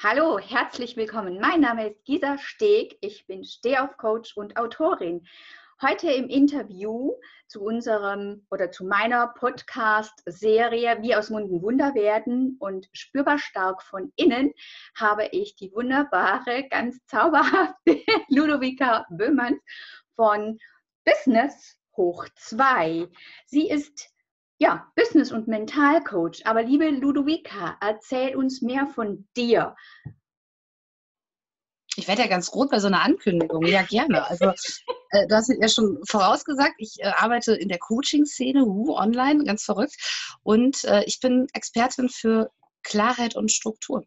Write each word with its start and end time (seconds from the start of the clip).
Hallo, 0.00 0.38
herzlich 0.38 0.96
willkommen. 0.96 1.40
Mein 1.40 1.60
Name 1.60 1.88
ist 1.88 2.04
Gisa 2.04 2.38
Steg. 2.38 2.96
Ich 3.00 3.26
bin 3.26 3.42
Stehaufcoach 3.42 4.36
und 4.36 4.56
Autorin. 4.56 5.26
Heute 5.82 6.08
im 6.12 6.28
Interview 6.28 7.14
zu 7.48 7.64
unserem 7.64 8.46
oder 8.48 8.70
zu 8.70 8.84
meiner 8.84 9.26
Podcast-Serie 9.26 10.98
Wie 11.02 11.16
aus 11.16 11.30
Munden 11.30 11.62
Wunder 11.62 11.96
werden 11.96 12.58
und 12.60 12.88
spürbar 12.92 13.40
stark 13.40 13.82
von 13.82 14.12
innen 14.14 14.52
habe 14.94 15.26
ich 15.32 15.56
die 15.56 15.72
wunderbare, 15.72 16.68
ganz 16.70 17.04
zauberhafte 17.06 18.00
Ludovica 18.28 19.04
Böhmanns 19.10 19.60
von 20.14 20.60
Business 21.04 21.76
hoch 21.96 22.24
2. 22.36 23.08
Sie 23.46 23.68
ist 23.68 24.10
ja, 24.58 24.90
Business- 24.96 25.32
und 25.32 25.48
Mentalcoach. 25.48 26.44
Aber 26.44 26.62
liebe 26.62 26.88
Ludovica, 26.90 27.76
erzähl 27.80 28.36
uns 28.36 28.60
mehr 28.60 28.86
von 28.86 29.28
dir. 29.36 29.76
Ich 31.96 32.06
werde 32.06 32.22
ja 32.22 32.28
ganz 32.28 32.52
rot 32.54 32.70
bei 32.70 32.78
so 32.78 32.86
einer 32.86 33.02
Ankündigung. 33.02 33.64
Ja, 33.66 33.82
gerne. 33.82 34.24
Also, 34.28 34.52
äh, 35.10 35.26
du 35.26 35.34
hast 35.34 35.48
ja 35.48 35.68
schon 35.68 35.98
vorausgesagt, 36.06 36.74
ich 36.78 36.96
äh, 37.00 37.08
arbeite 37.08 37.54
in 37.54 37.68
der 37.68 37.78
Coaching-Szene, 37.78 38.64
uh, 38.64 38.96
online, 38.96 39.44
ganz 39.44 39.64
verrückt. 39.64 39.96
Und 40.42 40.84
äh, 40.84 41.02
ich 41.04 41.18
bin 41.18 41.48
Expertin 41.54 42.08
für 42.08 42.50
Klarheit 42.84 43.34
und 43.34 43.50
Struktur. 43.50 44.04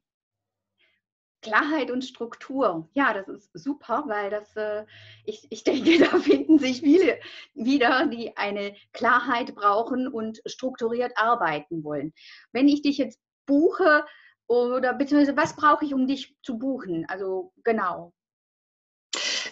Klarheit 1.41 1.91
und 1.91 2.03
Struktur. 2.03 2.87
Ja, 2.93 3.13
das 3.13 3.27
ist 3.27 3.51
super, 3.53 4.03
weil 4.07 4.29
das, 4.29 4.55
äh, 4.55 4.85
ich, 5.25 5.47
ich 5.49 5.63
denke, 5.63 5.99
da 5.99 6.19
finden 6.19 6.59
sich 6.59 6.81
viele 6.81 7.19
wieder, 7.53 8.07
die 8.07 8.35
eine 8.37 8.75
Klarheit 8.93 9.55
brauchen 9.55 10.07
und 10.07 10.41
strukturiert 10.45 11.13
arbeiten 11.15 11.83
wollen. 11.83 12.13
Wenn 12.51 12.67
ich 12.67 12.81
dich 12.81 12.97
jetzt 12.97 13.19
buche 13.45 14.05
oder 14.47 14.93
beziehungsweise 14.93 15.37
was 15.37 15.55
brauche 15.55 15.85
ich, 15.85 15.93
um 15.93 16.07
dich 16.07 16.35
zu 16.43 16.57
buchen? 16.57 17.05
Also 17.07 17.53
genau. 17.63 18.13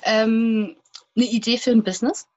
Ähm, 0.03 0.77
eine 1.15 1.25
Idee 1.25 1.57
für 1.57 1.71
ein 1.71 1.83
Business. 1.83 2.27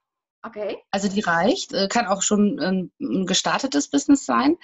Okay. 0.45 0.77
Also 0.91 1.07
die 1.07 1.21
reicht, 1.21 1.73
äh, 1.73 1.87
kann 1.87 2.05
auch 2.07 2.21
schon 2.21 2.59
ein 2.59 3.25
gestartetes 3.25 3.89
Business 3.89 4.25
sein 4.25 4.57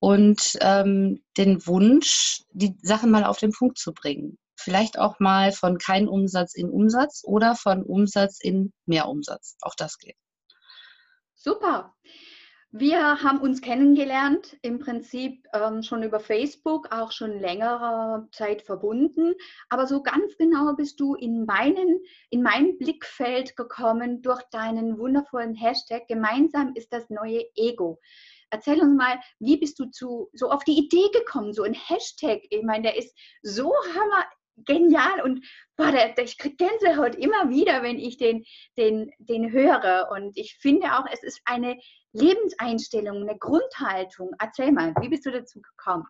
und 0.00 0.58
ähm, 0.60 1.22
den 1.36 1.66
Wunsch, 1.66 2.42
die 2.50 2.76
Sachen 2.82 3.10
mal 3.10 3.24
auf 3.24 3.38
den 3.38 3.52
Punkt 3.52 3.78
zu 3.78 3.92
bringen. 3.92 4.38
Vielleicht 4.56 4.98
auch 4.98 5.20
mal 5.20 5.52
von 5.52 5.78
kein 5.78 6.08
Umsatz 6.08 6.54
in 6.54 6.68
Umsatz 6.68 7.22
oder 7.24 7.54
von 7.54 7.82
Umsatz 7.82 8.40
in 8.40 8.72
mehr 8.86 9.08
Umsatz. 9.08 9.56
Auch 9.60 9.74
das 9.76 9.98
geht. 9.98 10.16
Super. 11.34 11.94
Wir 12.70 13.22
haben 13.22 13.40
uns 13.40 13.62
kennengelernt, 13.62 14.58
im 14.60 14.78
Prinzip 14.78 15.46
ähm, 15.54 15.82
schon 15.82 16.02
über 16.02 16.20
Facebook, 16.20 16.92
auch 16.92 17.12
schon 17.12 17.40
längere 17.40 18.28
Zeit 18.30 18.60
verbunden. 18.60 19.32
Aber 19.70 19.86
so 19.86 20.02
ganz 20.02 20.36
genau 20.36 20.74
bist 20.74 21.00
du 21.00 21.14
in, 21.14 21.46
meinen, 21.46 22.00
in 22.28 22.42
mein 22.42 22.76
Blickfeld 22.76 23.56
gekommen 23.56 24.20
durch 24.20 24.42
deinen 24.50 24.98
wundervollen 24.98 25.54
Hashtag. 25.54 26.08
Gemeinsam 26.08 26.74
ist 26.74 26.92
das 26.92 27.08
neue 27.08 27.42
Ego. 27.54 28.00
Erzähl 28.50 28.80
uns 28.80 28.96
mal, 28.96 29.20
wie 29.38 29.56
bist 29.56 29.78
du 29.78 29.86
zu, 29.86 30.30
so 30.32 30.50
auf 30.50 30.64
die 30.64 30.78
Idee 30.78 31.08
gekommen, 31.12 31.52
so 31.52 31.62
ein 31.62 31.74
Hashtag? 31.74 32.40
Ich 32.50 32.62
meine, 32.62 32.84
der 32.84 32.96
ist 32.96 33.16
so 33.42 33.72
hammer 33.94 34.24
genial 34.64 35.20
und 35.22 35.44
boah, 35.76 35.92
der, 35.92 36.14
der, 36.14 36.24
ich 36.24 36.38
kriege 36.38 36.56
Gänsehaut 36.56 37.14
immer 37.14 37.48
wieder, 37.48 37.82
wenn 37.82 37.98
ich 37.98 38.16
den, 38.16 38.44
den, 38.76 39.10
den 39.18 39.52
höre. 39.52 40.08
Und 40.10 40.36
ich 40.36 40.56
finde 40.60 40.98
auch, 40.98 41.04
es 41.12 41.22
ist 41.22 41.40
eine 41.44 41.78
Lebenseinstellung, 42.12 43.22
eine 43.22 43.38
Grundhaltung. 43.38 44.30
Erzähl 44.38 44.72
mal, 44.72 44.94
wie 45.00 45.08
bist 45.08 45.26
du 45.26 45.30
dazu 45.30 45.60
gekommen? 45.60 46.06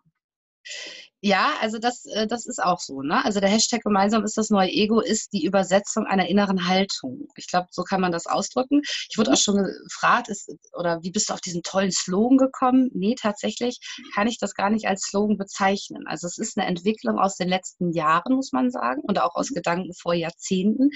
Ja, 1.21 1.55
also 1.59 1.79
das, 1.79 2.05
äh, 2.05 2.27
das 2.27 2.45
ist 2.45 2.63
auch 2.63 2.79
so. 2.79 3.01
Ne? 3.01 3.23
Also 3.25 3.41
der 3.41 3.49
Hashtag 3.49 3.81
gemeinsam 3.83 4.23
ist 4.23 4.37
das 4.37 4.49
neue 4.49 4.69
Ego 4.69 5.01
ist 5.01 5.33
die 5.33 5.45
Übersetzung 5.45 6.05
einer 6.05 6.29
inneren 6.29 6.67
Haltung. 6.69 7.27
Ich 7.35 7.47
glaube, 7.47 7.67
so 7.71 7.83
kann 7.83 7.99
man 7.99 8.13
das 8.13 8.25
ausdrücken. 8.25 8.81
Ich 9.09 9.17
wurde 9.17 9.33
auch 9.33 9.37
schon 9.37 9.57
gefragt, 9.57 10.29
ist, 10.29 10.49
oder 10.77 11.03
wie 11.03 11.11
bist 11.11 11.29
du 11.29 11.33
auf 11.33 11.41
diesen 11.41 11.61
tollen 11.61 11.91
Slogan 11.91 12.37
gekommen? 12.37 12.89
Nee, 12.93 13.15
tatsächlich 13.19 13.79
kann 14.15 14.27
ich 14.27 14.37
das 14.39 14.53
gar 14.53 14.69
nicht 14.69 14.87
als 14.87 15.01
Slogan 15.01 15.37
bezeichnen. 15.37 16.03
Also 16.07 16.25
es 16.25 16.37
ist 16.37 16.57
eine 16.57 16.67
Entwicklung 16.67 17.19
aus 17.19 17.35
den 17.35 17.49
letzten 17.49 17.91
Jahren, 17.91 18.35
muss 18.35 18.53
man 18.53 18.71
sagen, 18.71 19.01
und 19.01 19.19
auch 19.19 19.35
aus 19.35 19.49
Gedanken 19.49 19.93
vor 19.93 20.13
Jahrzehnten 20.13 20.91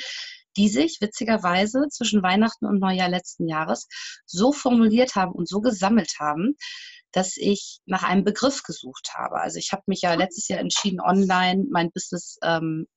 die 0.55 0.69
sich 0.69 0.99
witzigerweise 1.01 1.87
zwischen 1.89 2.21
Weihnachten 2.21 2.65
und 2.65 2.79
Neujahr 2.79 3.09
letzten 3.09 3.47
Jahres 3.47 3.87
so 4.25 4.51
formuliert 4.51 5.15
haben 5.15 5.31
und 5.31 5.47
so 5.47 5.61
gesammelt 5.61 6.13
haben, 6.19 6.55
dass 7.13 7.37
ich 7.37 7.79
nach 7.85 8.03
einem 8.03 8.23
Begriff 8.23 8.63
gesucht 8.63 9.11
habe. 9.13 9.39
Also 9.39 9.59
ich 9.59 9.71
habe 9.71 9.83
mich 9.87 10.01
ja 10.01 10.13
letztes 10.15 10.47
Jahr 10.47 10.59
entschieden, 10.59 10.99
online 10.99 11.65
mein 11.71 11.91
Business 11.91 12.37
ähm, 12.43 12.87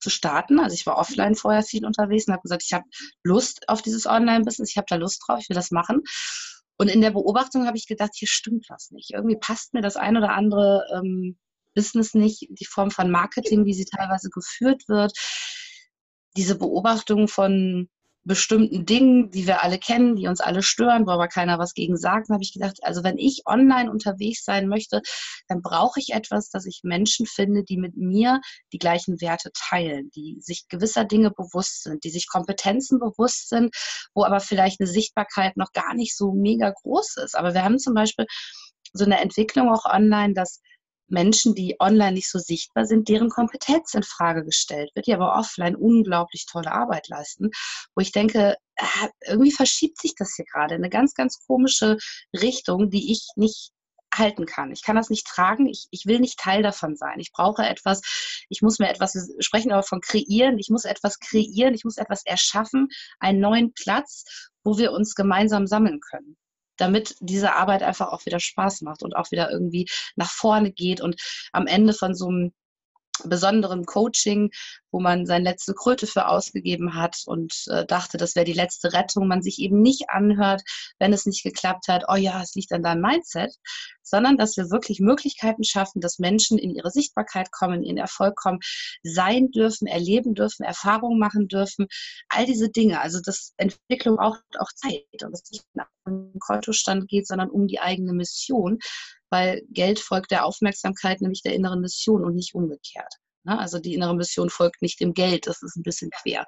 zu 0.00 0.10
starten. 0.10 0.58
Also 0.58 0.74
ich 0.74 0.86
war 0.86 0.98
offline 0.98 1.34
vorher 1.34 1.62
viel 1.62 1.86
unterwegs 1.86 2.26
und 2.26 2.32
habe 2.32 2.42
gesagt, 2.42 2.64
ich 2.64 2.72
habe 2.72 2.84
Lust 3.22 3.68
auf 3.68 3.82
dieses 3.82 4.06
Online-Business, 4.06 4.70
ich 4.70 4.76
habe 4.76 4.86
da 4.88 4.96
Lust 4.96 5.22
drauf, 5.26 5.38
ich 5.40 5.48
will 5.48 5.54
das 5.54 5.70
machen. 5.70 6.02
Und 6.78 6.88
in 6.88 7.00
der 7.00 7.10
Beobachtung 7.10 7.66
habe 7.66 7.76
ich 7.76 7.86
gedacht, 7.86 8.12
hier 8.14 8.28
stimmt 8.28 8.66
was 8.68 8.90
nicht. 8.90 9.10
Irgendwie 9.12 9.36
passt 9.36 9.74
mir 9.74 9.82
das 9.82 9.96
ein 9.96 10.16
oder 10.16 10.30
andere 10.30 10.84
ähm, 10.94 11.38
Business 11.74 12.14
nicht, 12.14 12.48
die 12.50 12.64
Form 12.64 12.90
von 12.90 13.10
Marketing, 13.10 13.66
wie 13.66 13.74
sie 13.74 13.84
teilweise 13.84 14.30
geführt 14.30 14.88
wird. 14.88 15.12
Diese 16.36 16.56
Beobachtung 16.56 17.28
von 17.28 17.88
bestimmten 18.24 18.84
Dingen, 18.84 19.30
die 19.30 19.46
wir 19.46 19.62
alle 19.62 19.78
kennen, 19.78 20.16
die 20.16 20.26
uns 20.26 20.40
alle 20.40 20.62
stören, 20.62 21.06
wo 21.06 21.10
aber 21.10 21.28
keiner 21.28 21.58
was 21.58 21.72
gegen 21.72 21.96
sagt, 21.96 22.28
habe 22.28 22.42
ich 22.42 22.52
gedacht, 22.52 22.78
also 22.82 23.02
wenn 23.02 23.16
ich 23.16 23.42
online 23.46 23.90
unterwegs 23.90 24.44
sein 24.44 24.68
möchte, 24.68 25.00
dann 25.48 25.62
brauche 25.62 26.00
ich 26.00 26.10
etwas, 26.12 26.50
dass 26.50 26.66
ich 26.66 26.80
Menschen 26.82 27.26
finde, 27.26 27.64
die 27.64 27.78
mit 27.78 27.96
mir 27.96 28.40
die 28.72 28.78
gleichen 28.78 29.20
Werte 29.20 29.50
teilen, 29.54 30.10
die 30.14 30.36
sich 30.40 30.68
gewisser 30.68 31.04
Dinge 31.04 31.30
bewusst 31.30 31.82
sind, 31.84 32.04
die 32.04 32.10
sich 32.10 32.28
Kompetenzen 32.28 32.98
bewusst 32.98 33.48
sind, 33.48 33.74
wo 34.14 34.24
aber 34.24 34.40
vielleicht 34.40 34.80
eine 34.80 34.88
Sichtbarkeit 34.88 35.56
noch 35.56 35.72
gar 35.72 35.94
nicht 35.94 36.16
so 36.16 36.32
mega 36.32 36.70
groß 36.70 37.16
ist. 37.24 37.36
Aber 37.36 37.54
wir 37.54 37.64
haben 37.64 37.78
zum 37.78 37.94
Beispiel 37.94 38.26
so 38.92 39.04
eine 39.04 39.20
Entwicklung 39.20 39.70
auch 39.70 39.84
online, 39.84 40.34
dass 40.34 40.60
Menschen, 41.10 41.54
die 41.54 41.76
online 41.80 42.12
nicht 42.12 42.30
so 42.30 42.38
sichtbar 42.38 42.86
sind, 42.86 43.08
deren 43.08 43.28
Kompetenz 43.28 43.94
in 43.94 44.02
Frage 44.02 44.44
gestellt 44.44 44.90
wird, 44.94 45.06
die 45.06 45.14
aber 45.14 45.34
offline 45.34 45.76
unglaublich 45.76 46.46
tolle 46.46 46.72
Arbeit 46.72 47.08
leisten, 47.08 47.50
wo 47.94 48.00
ich 48.00 48.12
denke, 48.12 48.56
äh, 48.76 49.08
irgendwie 49.26 49.52
verschiebt 49.52 50.00
sich 50.00 50.14
das 50.16 50.34
hier 50.34 50.44
gerade 50.44 50.74
in 50.74 50.82
eine 50.82 50.90
ganz, 50.90 51.14
ganz 51.14 51.38
komische 51.46 51.96
Richtung, 52.34 52.90
die 52.90 53.12
ich 53.12 53.28
nicht 53.36 53.72
halten 54.12 54.46
kann. 54.46 54.72
Ich 54.72 54.82
kann 54.82 54.96
das 54.96 55.10
nicht 55.10 55.26
tragen. 55.26 55.66
Ich, 55.66 55.86
ich 55.90 56.06
will 56.06 56.18
nicht 56.18 56.38
Teil 56.38 56.62
davon 56.62 56.96
sein. 56.96 57.20
Ich 57.20 57.32
brauche 57.32 57.62
etwas. 57.62 58.00
Ich 58.48 58.60
muss 58.60 58.78
mir 58.78 58.88
etwas, 58.88 59.14
wir 59.14 59.42
sprechen 59.42 59.70
aber 59.70 59.84
von 59.84 60.00
kreieren. 60.00 60.58
Ich 60.58 60.68
muss 60.68 60.84
etwas 60.84 61.20
kreieren. 61.20 61.74
Ich 61.74 61.84
muss 61.84 61.96
etwas 61.96 62.24
erschaffen. 62.24 62.88
Einen 63.20 63.40
neuen 63.40 63.72
Platz, 63.72 64.24
wo 64.64 64.78
wir 64.78 64.92
uns 64.92 65.14
gemeinsam 65.14 65.66
sammeln 65.66 66.00
können 66.00 66.36
damit 66.80 67.16
diese 67.20 67.54
Arbeit 67.54 67.82
einfach 67.82 68.08
auch 68.08 68.26
wieder 68.26 68.40
Spaß 68.40 68.82
macht 68.82 69.02
und 69.02 69.16
auch 69.16 69.30
wieder 69.30 69.50
irgendwie 69.50 69.88
nach 70.16 70.30
vorne 70.30 70.72
geht 70.72 71.00
und 71.00 71.20
am 71.52 71.66
Ende 71.66 71.92
von 71.92 72.14
so 72.14 72.28
einem 72.28 72.52
besonderen 73.24 73.84
Coaching, 73.84 74.50
wo 74.90 75.00
man 75.00 75.26
seine 75.26 75.44
letzte 75.44 75.74
Kröte 75.74 76.06
für 76.06 76.28
ausgegeben 76.28 76.94
hat 76.94 77.22
und 77.26 77.64
äh, 77.68 77.86
dachte, 77.86 78.16
das 78.18 78.34
wäre 78.34 78.44
die 78.44 78.52
letzte 78.52 78.92
Rettung, 78.92 79.28
man 79.28 79.42
sich 79.42 79.58
eben 79.58 79.80
nicht 79.80 80.10
anhört, 80.10 80.62
wenn 80.98 81.12
es 81.12 81.26
nicht 81.26 81.42
geklappt 81.42 81.88
hat, 81.88 82.04
oh 82.08 82.16
ja, 82.16 82.42
es 82.42 82.54
liegt 82.54 82.72
an 82.72 82.82
deinem 82.82 83.02
Mindset, 83.02 83.54
sondern 84.02 84.36
dass 84.36 84.56
wir 84.56 84.70
wirklich 84.70 85.00
Möglichkeiten 85.00 85.64
schaffen, 85.64 86.00
dass 86.00 86.18
Menschen 86.18 86.58
in 86.58 86.70
ihre 86.74 86.90
Sichtbarkeit 86.90 87.52
kommen, 87.52 87.84
in 87.84 87.96
Erfolg 87.96 88.36
kommen, 88.36 88.58
sein 89.02 89.50
dürfen, 89.50 89.86
erleben 89.86 90.34
dürfen, 90.34 90.64
Erfahrungen 90.64 91.18
machen 91.18 91.48
dürfen, 91.48 91.86
all 92.28 92.46
diese 92.46 92.70
Dinge. 92.70 93.00
Also 93.00 93.20
das 93.24 93.54
Entwicklung 93.56 94.16
braucht 94.16 94.42
auch 94.58 94.72
Zeit 94.74 95.04
und 95.22 95.32
es 95.32 95.50
nicht 95.50 95.64
nach 95.74 95.86
dem 96.06 96.32
Kontostand 96.40 97.08
geht, 97.08 97.26
sondern 97.26 97.50
um 97.50 97.66
die 97.66 97.80
eigene 97.80 98.12
Mission 98.12 98.78
weil 99.30 99.62
Geld 99.70 99.98
folgt 99.98 100.30
der 100.30 100.44
Aufmerksamkeit, 100.44 101.20
nämlich 101.20 101.42
der 101.42 101.54
inneren 101.54 101.80
Mission 101.80 102.24
und 102.24 102.34
nicht 102.34 102.54
umgekehrt. 102.54 103.14
Ne? 103.44 103.58
Also 103.58 103.78
die 103.78 103.94
innere 103.94 104.14
Mission 104.14 104.50
folgt 104.50 104.82
nicht 104.82 105.00
dem 105.00 105.14
Geld, 105.14 105.46
das 105.46 105.62
ist 105.62 105.76
ein 105.76 105.82
bisschen 105.82 106.10
quer. 106.10 106.44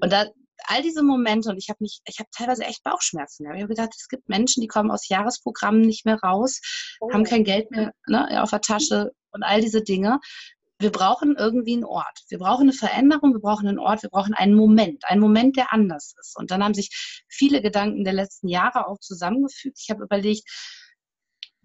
Und 0.00 0.12
da 0.12 0.26
all 0.64 0.82
diese 0.82 1.02
Momente 1.02 1.50
und 1.50 1.58
ich 1.58 1.68
habe 1.68 1.78
mich, 1.80 2.00
ich 2.06 2.18
habe 2.18 2.28
teilweise 2.36 2.64
echt 2.64 2.82
Bauchschmerzen. 2.82 3.44
Ich 3.44 3.62
habe 3.62 3.68
gedacht, 3.68 3.90
es 3.96 4.08
gibt 4.08 4.28
Menschen, 4.28 4.60
die 4.60 4.66
kommen 4.66 4.90
aus 4.90 5.08
Jahresprogrammen 5.08 5.82
nicht 5.82 6.04
mehr 6.06 6.18
raus, 6.22 6.60
oh. 7.00 7.12
haben 7.12 7.24
kein 7.24 7.44
Geld 7.44 7.70
mehr 7.70 7.92
ne, 8.08 8.42
auf 8.42 8.50
der 8.50 8.60
Tasche 8.60 9.12
und 9.30 9.42
all 9.42 9.60
diese 9.60 9.82
Dinge. 9.82 10.18
Wir 10.78 10.90
brauchen 10.90 11.36
irgendwie 11.38 11.72
einen 11.72 11.84
Ort. 11.84 12.20
Wir 12.28 12.38
brauchen 12.38 12.64
eine 12.64 12.72
Veränderung, 12.74 13.32
wir 13.32 13.40
brauchen 13.40 13.66
einen 13.66 13.78
Ort, 13.78 14.02
wir 14.02 14.10
brauchen 14.10 14.34
einen 14.34 14.54
Moment, 14.54 15.04
einen 15.06 15.22
Moment, 15.22 15.56
der 15.56 15.72
anders 15.72 16.14
ist. 16.20 16.36
Und 16.36 16.50
dann 16.50 16.62
haben 16.62 16.74
sich 16.74 17.24
viele 17.28 17.62
Gedanken 17.62 18.04
der 18.04 18.12
letzten 18.12 18.48
Jahre 18.48 18.86
auch 18.86 18.98
zusammengefügt. 18.98 19.78
Ich 19.80 19.90
habe 19.90 20.04
überlegt, 20.04 20.44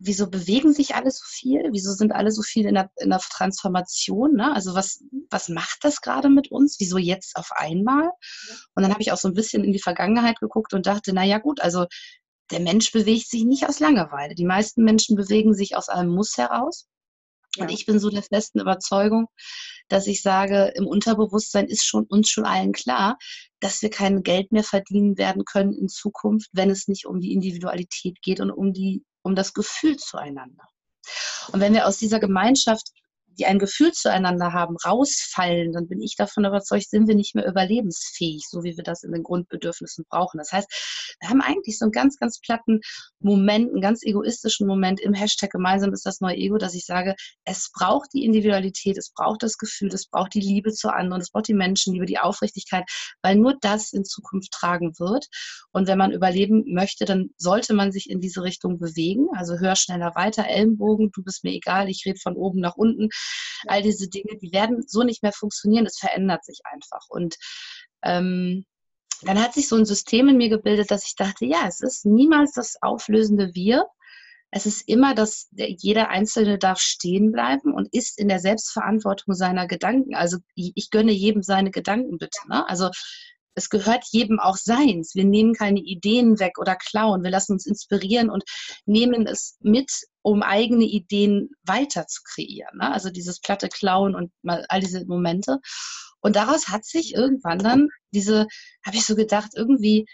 wieso 0.04 0.30
bewegen 0.30 0.74
sich 0.74 0.96
alle 0.96 1.12
so 1.12 1.24
viel? 1.26 1.70
Wieso 1.72 1.94
sind 1.94 2.12
alle 2.12 2.32
so 2.32 2.42
viel 2.42 2.66
in 2.66 2.74
der, 2.74 2.90
in 2.98 3.10
der 3.10 3.20
Transformation? 3.20 4.34
Ne? 4.36 4.54
Also 4.54 4.74
was, 4.74 5.04
was 5.30 5.48
macht 5.48 5.80
das 5.84 6.02
gerade 6.02 6.30
mit 6.30 6.52
uns? 6.52 6.78
Wieso 6.80 6.98
jetzt 6.98 7.36
auf 7.36 7.52
einmal? 7.52 8.10
Und 8.76 8.84
dann 8.84 8.92
habe 8.92 9.02
ich 9.02 9.12
auch 9.12 9.18
so 9.18 9.28
ein 9.28 9.36
bisschen 9.36 9.64
in 9.64 9.72
die 9.72 9.82
Vergangenheit 9.82 10.40
geguckt 10.40 10.74
und 10.74 10.88
dachte, 10.88 11.14
naja 11.14 11.38
gut, 11.38 11.62
also 11.62 11.86
der 12.50 12.60
Mensch 12.60 12.92
bewegt 12.92 13.30
sich 13.30 13.44
nicht 13.44 13.70
aus 13.70 13.80
Langeweile. 13.80 14.36
Die 14.36 14.46
meisten 14.46 14.84
Menschen 14.84 15.16
bewegen 15.16 15.54
sich 15.54 15.76
aus 15.76 15.88
einem 15.88 16.14
Muss 16.14 16.38
heraus. 16.38 16.88
Ja. 17.56 17.64
Und 17.64 17.72
ich 17.72 17.86
bin 17.86 18.00
so 18.00 18.10
der 18.10 18.24
festen 18.24 18.60
Überzeugung, 18.60 19.28
dass 19.88 20.08
ich 20.08 20.22
sage, 20.22 20.72
im 20.76 20.88
Unterbewusstsein 20.88 21.68
ist 21.68 21.86
schon 21.86 22.06
uns 22.06 22.30
schon 22.30 22.46
allen 22.46 22.72
klar, 22.72 23.18
dass 23.60 23.82
wir 23.82 23.90
kein 23.90 24.24
Geld 24.24 24.52
mehr 24.52 24.64
verdienen 24.64 25.18
werden 25.18 25.46
können 25.46 25.74
in 25.74 25.90
Zukunft, 25.90 26.50
wenn 26.54 26.70
es 26.70 26.88
nicht 26.88 27.06
um 27.06 27.20
die 27.20 27.34
Individualität 27.34 28.22
geht 28.22 28.40
und 28.40 28.52
um 28.52 28.74
die, 28.74 29.04
um 29.24 29.36
das 29.36 29.54
Gefühl 29.54 29.98
zueinander. 29.98 30.68
Und 31.52 31.60
wenn 31.60 31.74
wir 31.74 31.88
aus 31.88 31.98
dieser 31.98 32.20
Gemeinschaft 32.20 32.92
die 33.40 33.46
ein 33.46 33.60
Gefühl 33.60 33.92
zueinander 33.92 34.54
haben, 34.54 34.76
rausfallen, 34.78 35.72
dann 35.74 35.88
bin 35.88 36.02
ich 36.02 36.16
davon 36.16 36.46
überzeugt, 36.46 36.90
sind 36.90 37.08
wir 37.08 37.16
nicht 37.16 37.36
mehr 37.36 37.48
überlebensfähig, 37.48 38.46
so 38.48 38.64
wie 38.64 38.78
wir 38.78 38.84
das 38.84 39.04
in 39.04 39.12
den 39.12 39.24
Grundbedürfnissen 39.24 40.06
brauchen. 40.10 40.38
Das 40.38 40.52
heißt, 40.52 41.16
wir 41.20 41.30
haben 41.30 41.42
eigentlich 41.42 41.78
so 41.78 41.86
einen 41.86 41.92
ganz, 41.92 42.18
ganz 42.18 42.40
platten 42.40 42.82
Moment, 43.20 43.72
einen 43.72 43.82
ganz 43.82 44.04
egoistischen 44.04 44.68
Moment 44.68 45.00
im 45.00 45.14
Hashtag 45.14 45.52
gemeinsam 45.52 45.94
ist 45.94 46.06
das 46.06 46.22
neue 46.22 46.36
Ego, 46.36 46.58
dass 46.58 46.74
ich 46.74 46.86
sage, 46.86 47.16
es 47.46 47.72
braucht 47.74 48.10
die 48.14 48.26
Individualität, 48.26 48.98
es 48.98 49.12
braucht 49.12 49.44
das 49.44 49.58
Gefühl, 49.58 49.90
es 49.94 50.08
braucht 50.08 50.34
die 50.34 50.40
Liebe 50.40 50.72
zu 50.72 50.90
anderen, 50.90 51.22
es 51.22 51.30
braucht 51.30 51.48
die 51.48 51.54
Menschenliebe, 51.54 52.06
die 52.06 52.20
Aufrichtigkeit, 52.20 52.84
weil 53.22 53.36
nur 53.36 53.56
das 53.62 53.94
in 53.94 54.06
Zukunft 54.06 54.52
tragen 54.52 54.94
wird. 55.00 55.28
Und 55.72 55.88
wenn 55.88 55.98
man 55.98 56.12
überleben 56.12 56.64
möchte, 56.74 57.06
dann 57.06 57.30
sollte 57.38 57.74
man 57.74 57.92
sich 57.92 58.10
in 58.10 58.20
diese 58.20 58.44
Richtung 58.44 58.80
bewegen. 58.80 59.28
Also 59.36 59.58
höher, 59.60 59.76
schneller, 59.76 60.14
weiter, 60.16 60.46
Ellenbogen, 60.48 61.12
du 61.14 61.24
bist 61.24 61.44
mir 61.44 61.54
egal, 61.54 61.90
ich 61.90 62.04
rede 62.06 62.20
von 62.20 62.36
oben 62.36 62.60
nach 62.60 62.76
unten. 62.76 63.10
All 63.68 63.82
diese 63.82 64.10
Dinge, 64.10 64.38
die 64.42 64.52
werden 64.52 64.84
so 64.88 65.04
nicht 65.04 65.24
mehr 65.24 65.34
funktionieren. 65.34 65.86
Es 65.86 66.00
verändert 66.00 66.46
sich 66.46 66.62
einfach. 66.64 67.08
Und 67.10 67.38
ähm, 68.04 68.66
dann 69.24 69.42
hat 69.42 69.54
sich 69.54 69.68
so 69.68 69.76
ein 69.76 69.86
System 69.86 70.28
in 70.30 70.38
mir 70.38 70.50
gebildet, 70.50 70.92
dass 70.92 71.06
ich 71.06 71.16
dachte, 71.16 71.46
ja, 71.46 71.68
es 71.68 71.82
ist 71.82 72.06
niemals 72.06 72.54
das 72.54 72.82
auflösende 72.82 73.54
Wir. 73.54 73.86
Es 74.50 74.66
ist 74.66 74.88
immer, 74.88 75.16
dass 75.16 75.48
jeder 75.52 76.10
Einzelne 76.10 76.58
darf 76.58 76.80
stehen 76.80 77.32
bleiben 77.32 77.74
und 77.74 77.94
ist 77.94 78.20
in 78.20 78.28
der 78.28 78.40
Selbstverantwortung 78.40 79.34
seiner 79.34 79.66
Gedanken. 79.66 80.14
Also 80.16 80.40
ich 80.56 80.90
gönne 80.90 81.14
jedem 81.14 81.42
seine 81.42 81.72
Gedanken 81.72 82.18
bitte. 82.18 82.40
Ne? 82.50 82.68
Also 82.68 82.90
es 83.56 83.70
gehört 83.70 84.06
jedem 84.12 84.40
auch 84.40 84.58
seins. 84.58 85.16
Wir 85.16 85.26
nehmen 85.26 85.54
keine 85.54 85.80
Ideen 85.80 86.40
weg 86.40 86.58
oder 86.58 86.76
klauen. 86.76 87.24
Wir 87.24 87.32
lassen 87.32 87.54
uns 87.54 87.66
inspirieren 87.66 88.30
und 88.30 88.44
nehmen 88.86 89.28
es 89.28 89.58
mit, 89.60 89.92
um 90.22 90.42
eigene 90.42 90.86
Ideen 90.86 91.50
weiter 91.64 92.08
zu 92.08 92.22
kreieren. 92.24 92.78
Ne? 92.78 92.92
Also 92.92 93.10
dieses 93.10 93.40
platte 93.40 93.68
Klauen 93.68 94.16
und 94.16 94.32
mal 94.42 94.66
all 94.70 94.80
diese 94.80 95.06
Momente. 95.06 95.60
Und 96.22 96.36
daraus 96.36 96.70
hat 96.70 96.86
sich 96.86 97.14
irgendwann 97.14 97.60
dann 97.60 97.90
diese, 98.12 98.48
habe 98.86 98.96
ich 98.96 99.06
so 99.06 99.16
gedacht, 99.16 99.52
irgendwie, 99.56 100.06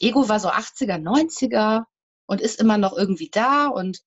Ego 0.00 0.28
war 0.28 0.38
so 0.38 0.48
80er, 0.48 0.98
90er 0.98 1.84
und 2.26 2.40
ist 2.40 2.60
immer 2.60 2.78
noch 2.78 2.96
irgendwie 2.96 3.30
da 3.30 3.66
und 3.66 4.00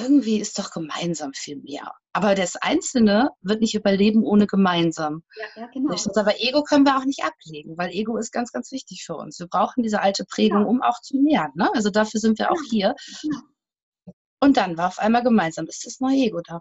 irgendwie 0.00 0.38
ist 0.38 0.58
doch 0.58 0.70
gemeinsam 0.70 1.32
viel 1.34 1.56
mehr. 1.56 1.92
Aber 2.12 2.34
das 2.34 2.56
Einzelne 2.56 3.30
wird 3.40 3.60
nicht 3.60 3.74
überleben 3.74 4.24
ohne 4.24 4.46
gemeinsam. 4.46 5.22
Ja, 5.36 5.62
ja 5.62 5.66
genau. 5.68 5.94
Aber 6.16 6.40
Ego 6.40 6.62
können 6.62 6.84
wir 6.84 6.96
auch 6.96 7.04
nicht 7.04 7.24
ablegen, 7.24 7.76
weil 7.78 7.90
Ego 7.90 8.16
ist 8.16 8.32
ganz, 8.32 8.52
ganz 8.52 8.70
wichtig 8.72 9.04
für 9.04 9.16
uns. 9.16 9.38
Wir 9.38 9.46
brauchen 9.46 9.82
diese 9.82 10.00
alte 10.00 10.24
Prägung, 10.24 10.62
ja. 10.62 10.66
um 10.66 10.82
auch 10.82 11.00
zu 11.00 11.16
nähern. 11.16 11.50
Ne? 11.54 11.70
Also 11.74 11.90
dafür 11.90 12.20
sind 12.20 12.38
wir 12.38 12.50
auch 12.50 12.62
hier. 12.70 12.94
Und 14.40 14.56
dann 14.56 14.76
war 14.76 14.88
auf 14.88 14.98
einmal 14.98 15.22
gemeinsam, 15.22 15.66
ist 15.66 15.86
das 15.86 16.00
neue 16.00 16.16
Ego 16.16 16.40
da. 16.46 16.60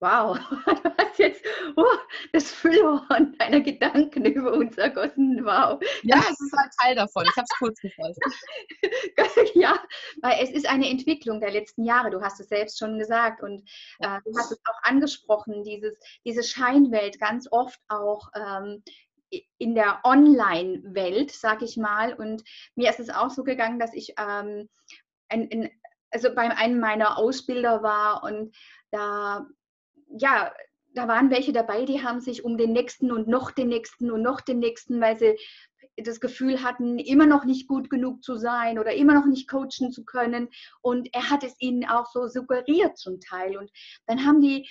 Wow, 0.00 0.38
du 1.16 1.18
hast 1.18 1.18
jetzt 1.18 1.44
oh, 1.76 1.84
das 2.32 2.50
Füllhorn 2.50 3.36
deiner 3.38 3.60
Gedanken 3.60 4.24
über 4.24 4.52
uns 4.52 4.76
ergossen. 4.78 5.44
Wow. 5.44 5.80
Ja, 6.02 6.18
es 6.18 6.40
ist 6.40 6.54
ein 6.56 6.70
Teil 6.80 6.94
davon. 6.94 7.24
Ich 7.24 7.36
habe 7.36 7.46
es 7.50 7.58
kurz 7.58 7.80
gefasst. 7.80 8.20
ja, 9.54 9.78
weil 10.22 10.42
es 10.42 10.50
ist 10.50 10.68
eine 10.68 10.88
Entwicklung 10.88 11.40
der 11.40 11.50
letzten 11.50 11.84
Jahre. 11.84 12.10
Du 12.10 12.20
hast 12.20 12.40
es 12.40 12.48
selbst 12.48 12.78
schon 12.78 12.98
gesagt 12.98 13.42
und 13.42 13.62
äh, 14.00 14.18
du 14.24 14.36
hast 14.38 14.52
es 14.52 14.60
auch 14.66 14.82
angesprochen, 14.82 15.62
dieses, 15.64 15.98
diese 16.24 16.42
Scheinwelt 16.42 17.18
ganz 17.20 17.48
oft 17.50 17.80
auch 17.88 18.28
ähm, 18.34 18.82
in 19.58 19.74
der 19.74 20.00
Online-Welt, 20.04 21.30
sag 21.30 21.62
ich 21.62 21.76
mal. 21.76 22.14
Und 22.14 22.42
mir 22.74 22.90
ist 22.90 23.00
es 23.00 23.10
auch 23.10 23.30
so 23.30 23.44
gegangen, 23.44 23.78
dass 23.78 23.94
ich 23.94 24.14
ähm, 24.18 24.68
ein, 25.28 25.48
ein, 25.50 25.70
also 26.10 26.34
bei 26.34 26.42
einem 26.42 26.78
meiner 26.78 27.16
Ausbilder 27.16 27.82
war 27.82 28.22
und 28.22 28.54
da 28.90 29.46
ja, 30.18 30.52
da 30.94 31.08
waren 31.08 31.30
welche 31.30 31.52
dabei, 31.52 31.84
die 31.84 32.02
haben 32.02 32.20
sich 32.20 32.44
um 32.44 32.56
den 32.56 32.72
nächsten 32.72 33.12
und 33.12 33.28
noch 33.28 33.50
den 33.50 33.68
nächsten 33.68 34.10
und 34.10 34.22
noch 34.22 34.40
den 34.40 34.58
nächsten, 34.58 35.00
weil 35.00 35.18
sie 35.18 35.36
das 35.96 36.20
Gefühl 36.20 36.62
hatten, 36.62 36.98
immer 36.98 37.26
noch 37.26 37.44
nicht 37.44 37.68
gut 37.68 37.90
genug 37.90 38.22
zu 38.22 38.36
sein 38.36 38.78
oder 38.78 38.94
immer 38.94 39.14
noch 39.14 39.26
nicht 39.26 39.48
coachen 39.48 39.92
zu 39.92 40.04
können. 40.04 40.48
Und 40.80 41.08
er 41.14 41.30
hat 41.30 41.44
es 41.44 41.54
ihnen 41.58 41.84
auch 41.88 42.06
so 42.06 42.28
suggeriert 42.28 42.96
zum 42.96 43.20
Teil. 43.20 43.56
Und 43.56 43.70
dann 44.06 44.24
haben 44.24 44.40
die, 44.40 44.68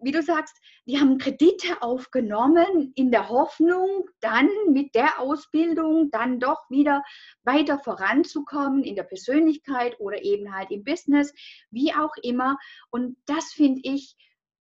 wie 0.00 0.12
du 0.12 0.22
sagst, 0.22 0.56
die 0.86 0.98
haben 0.98 1.18
Kredite 1.18 1.82
aufgenommen 1.82 2.92
in 2.94 3.10
der 3.10 3.28
Hoffnung, 3.28 4.08
dann 4.20 4.48
mit 4.68 4.94
der 4.94 5.20
Ausbildung 5.20 6.10
dann 6.10 6.40
doch 6.40 6.68
wieder 6.70 7.02
weiter 7.42 7.78
voranzukommen 7.78 8.84
in 8.84 8.96
der 8.96 9.02
Persönlichkeit 9.04 9.98
oder 10.00 10.22
eben 10.22 10.54
halt 10.54 10.70
im 10.70 10.82
Business, 10.84 11.32
wie 11.70 11.92
auch 11.94 12.14
immer. 12.22 12.56
Und 12.90 13.16
das 13.26 13.52
finde 13.52 13.80
ich, 13.84 14.16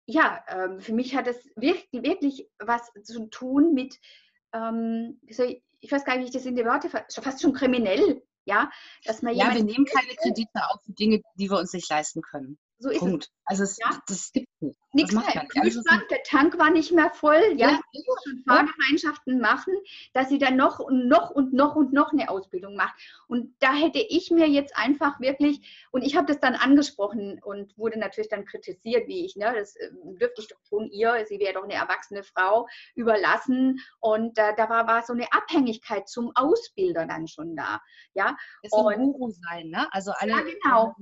ja, 0.09 0.43
ähm, 0.47 0.79
für 0.79 0.93
mich 0.93 1.15
hat 1.15 1.27
es 1.27 1.37
wirklich, 1.55 1.87
wirklich 1.91 2.49
was 2.57 2.91
zu 3.03 3.27
tun 3.27 3.73
mit, 3.73 3.99
ähm, 4.53 5.21
ich 5.21 5.91
weiß 5.91 6.03
gar 6.03 6.17
nicht, 6.17 6.23
wie 6.23 6.27
ich 6.29 6.33
das 6.33 6.47
in 6.47 6.55
die 6.55 6.65
Worte, 6.65 6.89
fast 6.89 7.41
schon 7.41 7.53
kriminell, 7.53 8.23
ja, 8.45 8.71
dass 9.05 9.21
man 9.21 9.35
Ja, 9.35 9.53
wir 9.53 9.63
nehmen 9.63 9.85
keine 9.85 10.15
Kredite 10.15 10.67
auf 10.69 10.81
für 10.83 10.93
Dinge, 10.93 11.21
die 11.35 11.51
wir 11.51 11.59
uns 11.59 11.73
nicht 11.73 11.89
leisten 11.89 12.21
können. 12.23 12.57
So 12.81 12.89
ist 12.89 12.99
Punkt. 12.99 13.25
es. 13.25 13.31
Also 13.43 13.63
es, 13.63 13.77
ja. 13.77 13.99
das 14.07 14.31
gibt 14.31 14.47
nicht. 14.61 14.79
Nichts 14.93 15.13
mehr. 15.13 15.45
Kühlschrank, 15.49 16.07
der 16.09 16.23
Tank 16.23 16.57
war 16.57 16.71
nicht 16.71 16.93
mehr 16.93 17.11
voll. 17.11 17.41
Ja, 17.57 17.71
ja. 17.71 17.79
schon 18.23 18.43
Fahrgemeinschaften 18.47 19.39
machen, 19.41 19.73
dass 20.13 20.29
sie 20.29 20.37
dann 20.37 20.55
noch 20.55 20.79
und 20.79 21.07
noch 21.07 21.29
und 21.29 21.51
noch 21.51 21.75
und 21.75 21.91
noch 21.91 22.13
eine 22.13 22.29
Ausbildung 22.29 22.75
macht. 22.75 22.93
Und 23.27 23.53
da 23.59 23.73
hätte 23.73 23.99
ich 23.99 24.31
mir 24.31 24.47
jetzt 24.47 24.77
einfach 24.77 25.19
wirklich, 25.19 25.87
und 25.91 26.03
ich 26.03 26.15
habe 26.15 26.27
das 26.27 26.39
dann 26.39 26.55
angesprochen 26.55 27.41
und 27.43 27.77
wurde 27.77 27.99
natürlich 27.99 28.29
dann 28.29 28.45
kritisiert, 28.45 29.07
wie 29.07 29.25
ich, 29.25 29.35
ne, 29.35 29.53
das 29.53 29.75
äh, 29.75 29.89
dürfte 29.93 30.41
ich 30.41 30.47
doch 30.47 30.63
schon 30.63 30.89
ihr, 30.89 31.25
sie 31.27 31.39
wäre 31.39 31.53
doch 31.53 31.63
eine 31.63 31.73
erwachsene 31.73 32.23
Frau, 32.23 32.67
überlassen. 32.95 33.79
Und 33.99 34.37
äh, 34.37 34.55
da 34.55 34.69
war, 34.69 34.87
war 34.87 35.03
so 35.03 35.13
eine 35.13 35.31
Abhängigkeit 35.33 36.07
zum 36.07 36.31
Ausbilder 36.35 37.05
dann 37.05 37.27
schon 37.27 37.57
da. 37.57 37.81
Ja, 38.13 38.37
es 38.63 38.71
soll 38.71 38.93
ein 38.93 39.11
Guru 39.11 39.31
sein, 39.31 39.69
ne? 39.69 39.91
Also 39.91 40.13
alle. 40.15 40.31
Ja, 40.31 40.41
genau. 40.41 40.95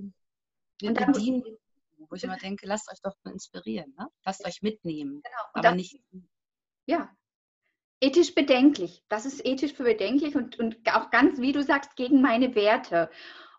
Wir 0.79 0.89
und 0.89 0.99
dann, 1.01 1.11
bedienen 1.11 1.43
wo 1.97 2.15
ich 2.15 2.23
immer 2.23 2.37
denke, 2.37 2.67
lasst 2.67 2.91
euch 2.91 2.99
doch 3.01 3.15
mal 3.23 3.31
inspirieren, 3.31 3.93
ne? 3.97 4.07
lasst 4.25 4.45
euch 4.45 4.61
mitnehmen. 4.61 5.21
Genau. 5.23 5.43
aber 5.53 5.61
das, 5.61 5.75
nicht. 5.75 5.99
Ja, 6.85 7.09
ethisch 7.99 8.35
bedenklich. 8.35 9.03
Das 9.09 9.25
ist 9.25 9.45
ethisch 9.45 9.73
für 9.73 9.83
bedenklich 9.83 10.35
und, 10.35 10.59
und 10.59 10.77
auch 10.93 11.09
ganz, 11.09 11.39
wie 11.39 11.51
du 11.51 11.63
sagst, 11.63 11.95
gegen 11.95 12.21
meine 12.21 12.55
Werte. 12.55 13.09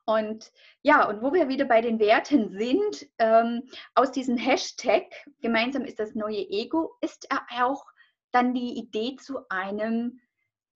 Und 0.04 0.50
ja, 0.82 1.06
und 1.06 1.22
wo 1.22 1.34
wir 1.34 1.48
wieder 1.48 1.66
bei 1.66 1.82
den 1.82 1.98
Werten 1.98 2.50
sind, 2.56 3.06
ähm, 3.18 3.68
aus 3.94 4.10
diesem 4.10 4.38
Hashtag, 4.38 5.04
gemeinsam 5.42 5.84
ist 5.84 5.98
das 5.98 6.14
neue 6.14 6.48
Ego, 6.48 6.96
ist 7.02 7.28
auch 7.30 7.84
dann 8.32 8.54
die 8.54 8.78
Idee 8.78 9.16
zu 9.16 9.40
einem 9.50 10.20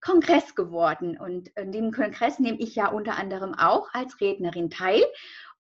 Kongress 0.02 0.54
geworden. 0.54 1.18
Und 1.18 1.48
in 1.56 1.72
dem 1.72 1.92
Kongress 1.92 2.40
nehme 2.40 2.58
ich 2.58 2.74
ja 2.74 2.88
unter 2.88 3.16
anderem 3.16 3.54
auch 3.54 3.88
als 3.94 4.20
Rednerin 4.20 4.68
teil. 4.68 5.02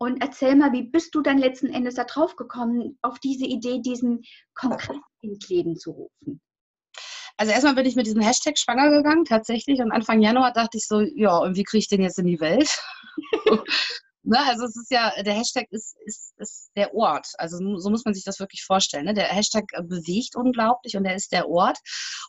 Und 0.02 0.20
erzähl 0.20 0.56
mal, 0.56 0.72
wie 0.72 0.82
bist 0.82 1.14
du 1.14 1.22
dann 1.22 1.38
letzten 1.38 1.68
Endes 1.68 1.94
darauf 1.94 2.36
gekommen, 2.36 2.98
auf 3.04 3.20
diese 3.20 3.46
Idee, 3.46 3.82
diesen 3.84 4.24
Kongress 4.56 4.98
ins 5.22 5.48
Leben 5.48 5.76
zu 5.76 5.92
rufen? 5.92 6.42
Also 7.38 7.54
erstmal 7.54 7.76
bin 7.76 7.86
ich 7.86 7.96
mit 7.96 8.08
diesem 8.08 8.22
Hashtag 8.22 8.58
schwanger 8.58 8.90
gegangen, 8.90 9.26
tatsächlich. 9.26 9.80
Und 9.80 9.92
Anfang 9.92 10.20
Januar 10.20 10.54
dachte 10.54 10.80
ich 10.80 10.88
so, 10.88 11.02
ja, 11.02 11.38
und 11.38 11.56
wie 11.56 11.64
kriege 11.64 11.82
ich 11.82 11.88
den 11.88 12.02
jetzt 12.02 12.18
in 12.18 12.26
die 12.26 12.40
Welt? 12.40 12.82
ne, 14.24 14.40
also 14.40 14.66
es 14.66 14.76
ist 14.76 14.90
ja, 14.90 15.14
der 15.22 15.36
Hashtag 15.36 15.68
ist, 15.70 15.96
ist, 16.04 16.34
ist 16.38 16.72
der 16.76 16.96
Ort. 16.96 17.28
Also 17.38 17.58
so 17.78 17.92
muss 17.92 18.04
man 18.04 18.16
sich 18.16 18.24
das 18.24 18.40
wirklich 18.40 18.64
vorstellen. 18.64 19.06
Ne? 19.06 19.14
Der 19.14 19.26
Hashtag 19.26 19.66
bewegt 19.84 20.36
unglaublich 20.36 20.98
und 20.98 21.06
er 21.06 21.14
ist 21.14 21.32
der 21.32 21.48
Ort. 21.48 21.78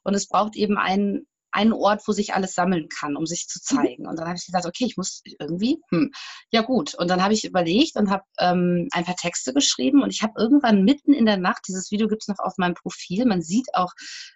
Und 0.05 0.13
es 0.13 0.29
braucht 0.29 0.57
eben 0.57 0.77
einen, 0.77 1.27
einen 1.53 1.73
Ort, 1.73 2.03
wo 2.07 2.13
sich 2.13 2.35
alles 2.35 2.55
sammeln 2.55 2.89
kann, 2.89 3.17
um 3.17 3.27
sich 3.27 3.47
zu 3.47 3.61
mhm. 3.61 3.77
zeigen. 3.77 4.07
Und 4.07 4.19
dann 4.19 4.27
habe 4.27 4.37
ich 4.37 4.47
gedacht, 4.47 4.67
okay, 4.67 4.85
ich 4.87 4.97
muss 4.97 5.23
irgendwie, 5.25 5.79
hm, 5.91 6.11
ja 6.51 6.63
gut. 6.63 6.95
Und 6.95 7.09
dann 7.09 7.23
habe 7.23 7.35
ich 7.35 7.45
überlegt 7.45 7.97
und 7.97 8.11
habe 8.11 8.25
ähm, 8.39 8.89
ein 8.93 9.05
paar 9.05 9.17
Texte 9.17 9.53
geschrieben 9.53 10.03
und 10.03 10.11
ich 10.11 10.23
habe 10.23 10.35
irgendwann 10.37 10.85
mitten 10.85 11.13
in 11.13 11.27
der 11.27 11.37
Nacht, 11.37 11.63
dieses 11.69 11.91
Video 11.91 12.09
gibt 12.09 12.23
es 12.23 12.29
noch 12.29 12.39
auf 12.39 12.55
meinem 12.57 12.75
Profil, 12.75 13.27
man 13.27 13.43
sieht 13.43 13.75
auch 13.75 13.93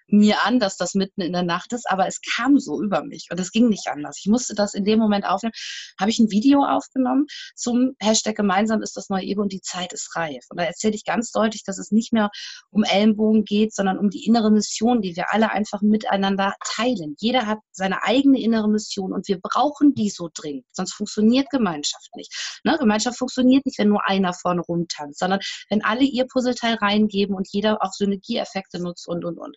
mir 0.08 0.44
an, 0.44 0.60
dass 0.60 0.76
das 0.76 0.94
mitten 0.94 1.20
in 1.20 1.32
der 1.32 1.42
Nacht 1.42 1.72
ist, 1.72 1.88
aber 1.90 2.06
es 2.06 2.20
kam 2.20 2.58
so 2.58 2.80
über 2.82 3.02
mich 3.04 3.28
und 3.30 3.40
es 3.40 3.50
ging 3.50 3.68
nicht 3.68 3.88
anders. 3.88 4.18
Ich 4.20 4.30
musste 4.30 4.54
das 4.54 4.74
in 4.74 4.84
dem 4.84 4.98
Moment 4.98 5.26
aufnehmen. 5.26 5.54
Habe 5.98 6.10
ich 6.10 6.18
ein 6.18 6.30
Video 6.30 6.64
aufgenommen 6.64 7.26
zum 7.54 7.96
Hashtag 8.00 8.36
gemeinsam 8.36 8.82
ist 8.82 8.96
das 8.96 9.08
neue 9.08 9.22
Ego 9.22 9.42
und 9.42 9.52
die 9.52 9.60
Zeit 9.60 9.92
ist 9.92 10.14
reif. 10.14 10.44
Und 10.50 10.60
da 10.60 10.64
erzähle 10.64 10.94
ich 10.94 11.04
ganz 11.04 11.32
deutlich, 11.32 11.64
dass 11.64 11.78
es 11.78 11.90
nicht 11.90 12.12
mehr 12.12 12.30
um 12.70 12.84
Ellenbogen 12.84 13.44
geht, 13.44 13.74
sondern 13.74 13.98
um 13.98 14.10
die 14.10 14.24
innere 14.24 14.50
Mission, 14.50 15.00
die 15.00 15.16
wir 15.16 15.32
alle 15.32 15.50
einfach 15.50 15.82
miteinander 15.82 16.54
teilen 16.64 17.05
denn? 17.06 17.16
Jeder 17.18 17.46
hat 17.46 17.58
seine 17.72 18.02
eigene 18.02 18.40
innere 18.40 18.68
Mission 18.68 19.12
und 19.12 19.28
wir 19.28 19.40
brauchen 19.40 19.94
die 19.94 20.10
so 20.10 20.28
dringend, 20.32 20.66
sonst 20.72 20.94
funktioniert 20.94 21.48
Gemeinschaft 21.50 22.08
nicht. 22.16 22.60
Ne? 22.64 22.76
Gemeinschaft 22.78 23.18
funktioniert 23.18 23.64
nicht, 23.66 23.78
wenn 23.78 23.88
nur 23.88 24.06
einer 24.06 24.32
vorne 24.34 24.62
rumtanzt, 24.62 25.18
sondern 25.18 25.40
wenn 25.70 25.84
alle 25.84 26.02
ihr 26.02 26.26
Puzzleteil 26.26 26.74
reingeben 26.74 27.34
und 27.34 27.48
jeder 27.50 27.78
auch 27.82 27.92
Synergieeffekte 27.92 28.80
nutzt 28.80 29.08
und, 29.08 29.24
und, 29.24 29.38
und. 29.38 29.56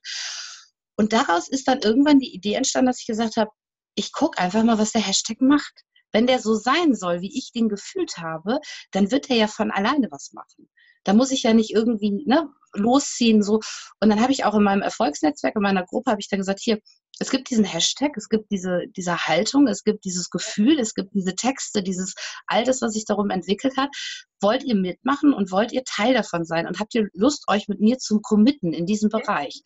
Und 0.96 1.14
daraus 1.14 1.48
ist 1.48 1.68
dann 1.68 1.80
irgendwann 1.80 2.20
die 2.20 2.34
Idee 2.34 2.56
entstanden, 2.56 2.88
dass 2.88 3.00
ich 3.00 3.08
gesagt 3.08 3.38
habe, 3.38 3.52
ich 3.96 4.12
gucke 4.12 4.38
einfach 4.40 4.64
mal, 4.64 4.78
was 4.78 4.92
der 4.92 5.02
Hashtag 5.02 5.42
macht. 5.42 5.84
Wenn 6.12 6.28
der 6.28 6.40
so 6.40 6.56
sein 6.56 6.96
soll, 6.96 7.22
wie 7.22 7.38
ich 7.38 7.52
den 7.52 7.70
gefühlt 7.70 8.18
habe, 8.18 8.60
dann 8.92 9.12
wird 9.12 9.30
er 9.30 9.36
ja 9.36 9.48
von 9.48 9.72
alleine 9.72 10.08
was 10.12 10.34
machen. 10.34 10.70
Da 11.04 11.14
muss 11.14 11.32
ich 11.32 11.44
ja 11.44 11.54
nicht 11.54 11.72
irgendwie 11.72 12.24
ne, 12.26 12.50
losziehen. 12.74 13.44
So. 13.44 13.62
Und 14.00 14.10
dann 14.10 14.22
habe 14.22 14.32
ich 14.32 14.46
auch 14.46 14.56
in 14.56 14.64
meinem 14.64 14.82
Erfolgsnetzwerk, 14.82 15.56
in 15.56 15.62
meiner 15.62 15.86
Gruppe, 15.86 16.12
habe 16.12 16.22
ich 16.22 16.30
dann 16.30 16.40
gesagt, 16.40 16.60
hier, 16.62 16.80
es 17.20 17.30
gibt 17.30 17.50
diesen 17.50 17.66
Hashtag, 17.66 18.16
es 18.16 18.30
gibt 18.30 18.50
diese, 18.50 18.84
diese 18.96 19.28
Haltung, 19.28 19.68
es 19.68 19.84
gibt 19.84 20.06
dieses 20.06 20.30
Gefühl, 20.30 20.80
es 20.80 20.94
gibt 20.94 21.14
diese 21.14 21.36
Texte, 21.36 21.84
dieses 21.84 22.16
all 22.48 22.64
das, 22.64 22.82
was 22.82 22.94
sich 22.94 23.06
darum 23.06 23.30
entwickelt 23.30 23.76
hat. 23.76 23.90
Wollt 24.42 24.64
ihr 24.64 24.76
mitmachen 24.76 25.34
und 25.34 25.52
wollt 25.52 25.74
ihr 25.74 25.84
Teil 25.84 26.14
davon 26.14 26.46
sein? 26.46 26.66
Und 26.66 26.80
habt 26.80 26.96
ihr 26.96 27.10
Lust, 27.14 27.44
euch 27.48 27.68
mit 27.68 27.82
mir 27.82 27.98
zu 27.98 28.22
committen 28.22 28.74
in 28.74 28.86
diesem 28.86 29.10
Bereich? 29.10 29.62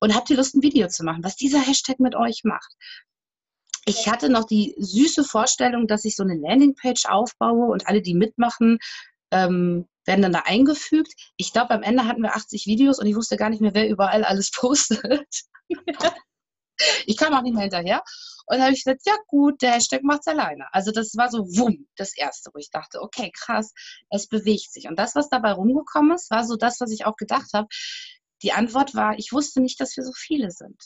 Und 0.00 0.14
habt 0.14 0.28
ihr 0.30 0.36
Lust, 0.36 0.54
ein 0.54 0.62
Video 0.62 0.88
zu 0.88 1.02
machen, 1.04 1.24
was 1.24 1.36
dieser 1.36 1.60
Hashtag 1.60 1.98
mit 1.98 2.14
euch 2.14 2.42
macht? 2.44 2.74
Ich 3.86 4.08
hatte 4.08 4.28
noch 4.28 4.44
die 4.44 4.74
süße 4.78 5.24
Vorstellung, 5.24 5.86
dass 5.88 6.04
ich 6.04 6.14
so 6.14 6.22
eine 6.22 6.36
Landingpage 6.36 7.06
aufbaue 7.06 7.72
und 7.72 7.88
alle, 7.88 8.02
die 8.02 8.14
mitmachen, 8.14 8.78
ähm, 9.30 9.88
werden 10.04 10.22
dann 10.22 10.32
da 10.32 10.42
eingefügt. 10.44 11.12
Ich 11.36 11.52
glaube, 11.52 11.70
am 11.70 11.82
Ende 11.82 12.06
hatten 12.06 12.22
wir 12.22 12.36
80 12.36 12.66
Videos 12.66 12.98
und 12.98 13.06
ich 13.06 13.16
wusste 13.16 13.36
gar 13.36 13.48
nicht 13.48 13.62
mehr, 13.62 13.74
wer 13.74 13.88
überall 13.88 14.24
alles 14.24 14.50
postet. 14.54 15.26
ich 17.06 17.16
kam 17.16 17.34
auch 17.34 17.42
nicht 17.42 17.54
mehr 17.54 17.62
hinterher. 17.62 18.02
Und 18.46 18.56
dann 18.56 18.62
habe 18.62 18.72
ich 18.74 18.84
gesagt, 18.84 19.02
ja 19.06 19.14
gut, 19.28 19.62
der 19.62 19.72
Hashtag 19.72 20.02
macht 20.02 20.20
es 20.20 20.26
alleine. 20.26 20.66
Also 20.72 20.90
das 20.90 21.16
war 21.16 21.30
so 21.30 21.46
wumm, 21.56 21.86
das 21.96 22.16
Erste, 22.16 22.50
wo 22.52 22.58
ich 22.58 22.70
dachte, 22.70 23.00
okay, 23.00 23.30
krass, 23.34 23.72
es 24.10 24.26
bewegt 24.26 24.72
sich. 24.72 24.88
Und 24.88 24.98
das, 24.98 25.14
was 25.14 25.28
dabei 25.28 25.52
rumgekommen 25.52 26.14
ist, 26.14 26.30
war 26.30 26.44
so 26.44 26.56
das, 26.56 26.80
was 26.80 26.90
ich 26.90 27.06
auch 27.06 27.16
gedacht 27.16 27.52
habe. 27.54 27.68
Die 28.42 28.52
Antwort 28.52 28.94
war, 28.94 29.16
ich 29.18 29.32
wusste 29.32 29.60
nicht, 29.60 29.80
dass 29.80 29.96
wir 29.96 30.04
so 30.04 30.12
viele 30.12 30.50
sind. 30.50 30.82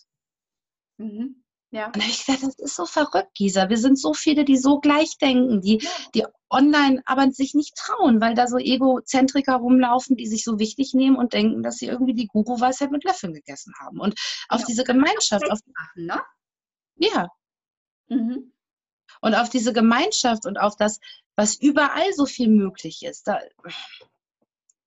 Mhm. 0.98 1.45
Ja. 1.76 1.88
Und 1.88 1.96
habe 1.96 2.10
ich 2.10 2.24
gesagt, 2.24 2.42
das 2.42 2.58
ist 2.58 2.74
so 2.74 2.86
verrückt, 2.86 3.34
Gisa. 3.34 3.68
Wir 3.68 3.76
sind 3.76 4.00
so 4.00 4.14
viele, 4.14 4.46
die 4.46 4.56
so 4.56 4.80
gleich 4.80 5.18
denken, 5.18 5.60
die, 5.60 5.86
die 6.14 6.24
online 6.48 7.02
aber 7.04 7.30
sich 7.32 7.52
nicht 7.52 7.76
trauen, 7.76 8.18
weil 8.22 8.34
da 8.34 8.46
so 8.46 8.56
Egozentriker 8.56 9.56
rumlaufen, 9.56 10.16
die 10.16 10.26
sich 10.26 10.42
so 10.42 10.58
wichtig 10.58 10.94
nehmen 10.94 11.16
und 11.16 11.34
denken, 11.34 11.62
dass 11.62 11.76
sie 11.76 11.84
irgendwie 11.84 12.14
die 12.14 12.28
Guru-Weisheit 12.28 12.90
mit 12.90 13.04
Löffeln 13.04 13.34
gegessen 13.34 13.74
haben. 13.78 14.00
Und 14.00 14.18
auf 14.48 14.60
ja. 14.60 14.66
diese 14.66 14.84
Gemeinschaft, 14.84 15.50
auf, 15.50 15.58
machen, 15.66 16.06
ne? 16.06 16.22
Ja. 16.94 17.28
Mhm. 18.08 18.54
Und 19.20 19.34
auf 19.34 19.50
diese 19.50 19.74
Gemeinschaft 19.74 20.46
und 20.46 20.56
auf 20.58 20.76
das, 20.76 20.98
was 21.34 21.56
überall 21.56 22.10
so 22.14 22.24
viel 22.24 22.48
möglich 22.48 23.02
ist, 23.02 23.28
da 23.28 23.38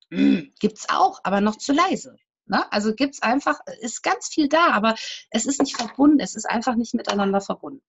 gibt 0.09 0.79
es 0.79 0.89
auch, 0.89 1.19
aber 1.23 1.39
noch 1.39 1.57
zu 1.57 1.71
leise. 1.71 2.15
Ne? 2.49 2.71
Also 2.71 2.93
gibt 2.93 3.15
es 3.15 3.21
einfach, 3.21 3.59
ist 3.81 4.01
ganz 4.03 4.27
viel 4.27 4.49
da, 4.49 4.71
aber 4.71 4.95
es 5.29 5.45
ist 5.45 5.61
nicht 5.61 5.77
verbunden, 5.77 6.19
es 6.19 6.35
ist 6.35 6.49
einfach 6.49 6.75
nicht 6.75 6.93
miteinander 6.93 7.41
verbunden. 7.41 7.83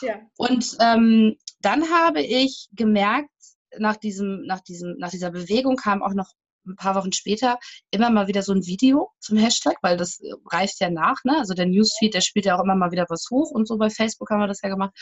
Ja. 0.00 0.20
Und 0.36 0.76
ähm, 0.80 1.36
dann 1.60 1.90
habe 1.90 2.22
ich 2.22 2.68
gemerkt, 2.72 3.30
nach, 3.78 3.96
diesem, 3.96 4.42
nach, 4.42 4.60
diesem, 4.60 4.96
nach 4.98 5.10
dieser 5.10 5.30
Bewegung 5.30 5.76
kam 5.76 6.02
auch 6.02 6.14
noch 6.14 6.32
ein 6.66 6.76
paar 6.76 6.94
Wochen 6.94 7.12
später 7.12 7.58
immer 7.90 8.10
mal 8.10 8.28
wieder 8.28 8.42
so 8.42 8.52
ein 8.52 8.66
Video 8.66 9.10
zum 9.20 9.38
Hashtag, 9.38 9.76
weil 9.82 9.96
das 9.96 10.20
reift 10.50 10.80
ja 10.80 10.90
nach. 10.90 11.24
Ne? 11.24 11.36
Also 11.38 11.54
der 11.54 11.66
Newsfeed, 11.66 12.14
der 12.14 12.20
spielt 12.20 12.44
ja 12.44 12.56
auch 12.56 12.62
immer 12.62 12.74
mal 12.74 12.92
wieder 12.92 13.06
was 13.08 13.26
hoch 13.30 13.50
und 13.50 13.66
so 13.66 13.78
bei 13.78 13.90
Facebook 13.90 14.30
haben 14.30 14.40
wir 14.40 14.46
das 14.46 14.60
ja 14.62 14.68
gemacht. 14.68 14.92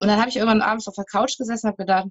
Und 0.00 0.08
dann 0.08 0.18
habe 0.20 0.28
ich 0.28 0.36
irgendwann 0.36 0.62
abends 0.62 0.86
auf 0.86 0.94
der 0.94 1.04
Couch 1.04 1.36
gesessen 1.38 1.66
und 1.66 1.72
habe 1.72 1.82
gedacht, 1.82 2.08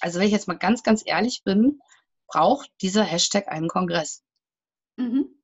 also 0.00 0.18
wenn 0.18 0.26
ich 0.26 0.32
jetzt 0.32 0.48
mal 0.48 0.58
ganz, 0.58 0.82
ganz 0.82 1.02
ehrlich 1.04 1.42
bin, 1.44 1.80
braucht 2.28 2.70
dieser 2.80 3.04
Hashtag 3.04 3.48
einen 3.48 3.68
Kongress. 3.68 4.22
Mhm. 5.00 5.40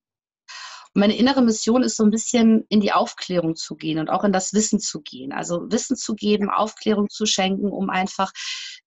Und 0.94 1.00
meine 1.00 1.16
innere 1.16 1.42
Mission 1.42 1.82
ist 1.82 1.96
so 1.96 2.04
ein 2.04 2.10
bisschen 2.10 2.64
in 2.68 2.80
die 2.80 2.92
Aufklärung 2.92 3.54
zu 3.54 3.76
gehen 3.76 3.98
und 3.98 4.08
auch 4.08 4.25
in 4.25 4.32
das 4.32 4.54
Wissen 4.54 4.80
zu 4.80 5.02
gehen. 5.02 5.32
Also 5.32 5.70
Wissen 5.70 5.96
zu 5.96 6.14
geben, 6.14 6.48
Aufklärung 6.48 7.10
zu 7.10 7.26
schenken, 7.26 7.70
um 7.70 7.90
einfach 7.90 8.32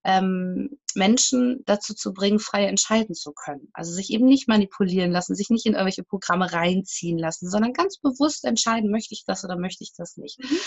ähm, 0.04 0.80
Menschen 0.96 1.64
dazu 1.66 1.94
zu 1.94 2.14
bringen, 2.14 2.40
frei 2.40 2.66
entscheiden 2.66 3.14
zu 3.14 3.32
können. 3.32 3.70
Also 3.74 3.92
sich 3.92 4.10
eben 4.12 4.26
nicht 4.26 4.48
manipulieren 4.48 5.12
lassen, 5.12 5.36
sich 5.36 5.50
nicht 5.50 5.66
in 5.66 5.74
irgendwelche 5.74 6.04
Programme 6.04 6.52
reinziehen 6.52 7.20
lassen, 7.20 7.50
sondern 7.50 7.74
ganz 7.74 8.00
bewusst 8.00 8.44
entscheiden, 8.44 8.90
möchte 8.90 9.14
ich 9.14 9.24
das 9.26 9.44
oder 9.44 9.58
möchte 9.58 9.84
ich 9.84 9.94
das 9.96 10.18
nicht. 10.18 10.40
Mhm. 10.40 10.58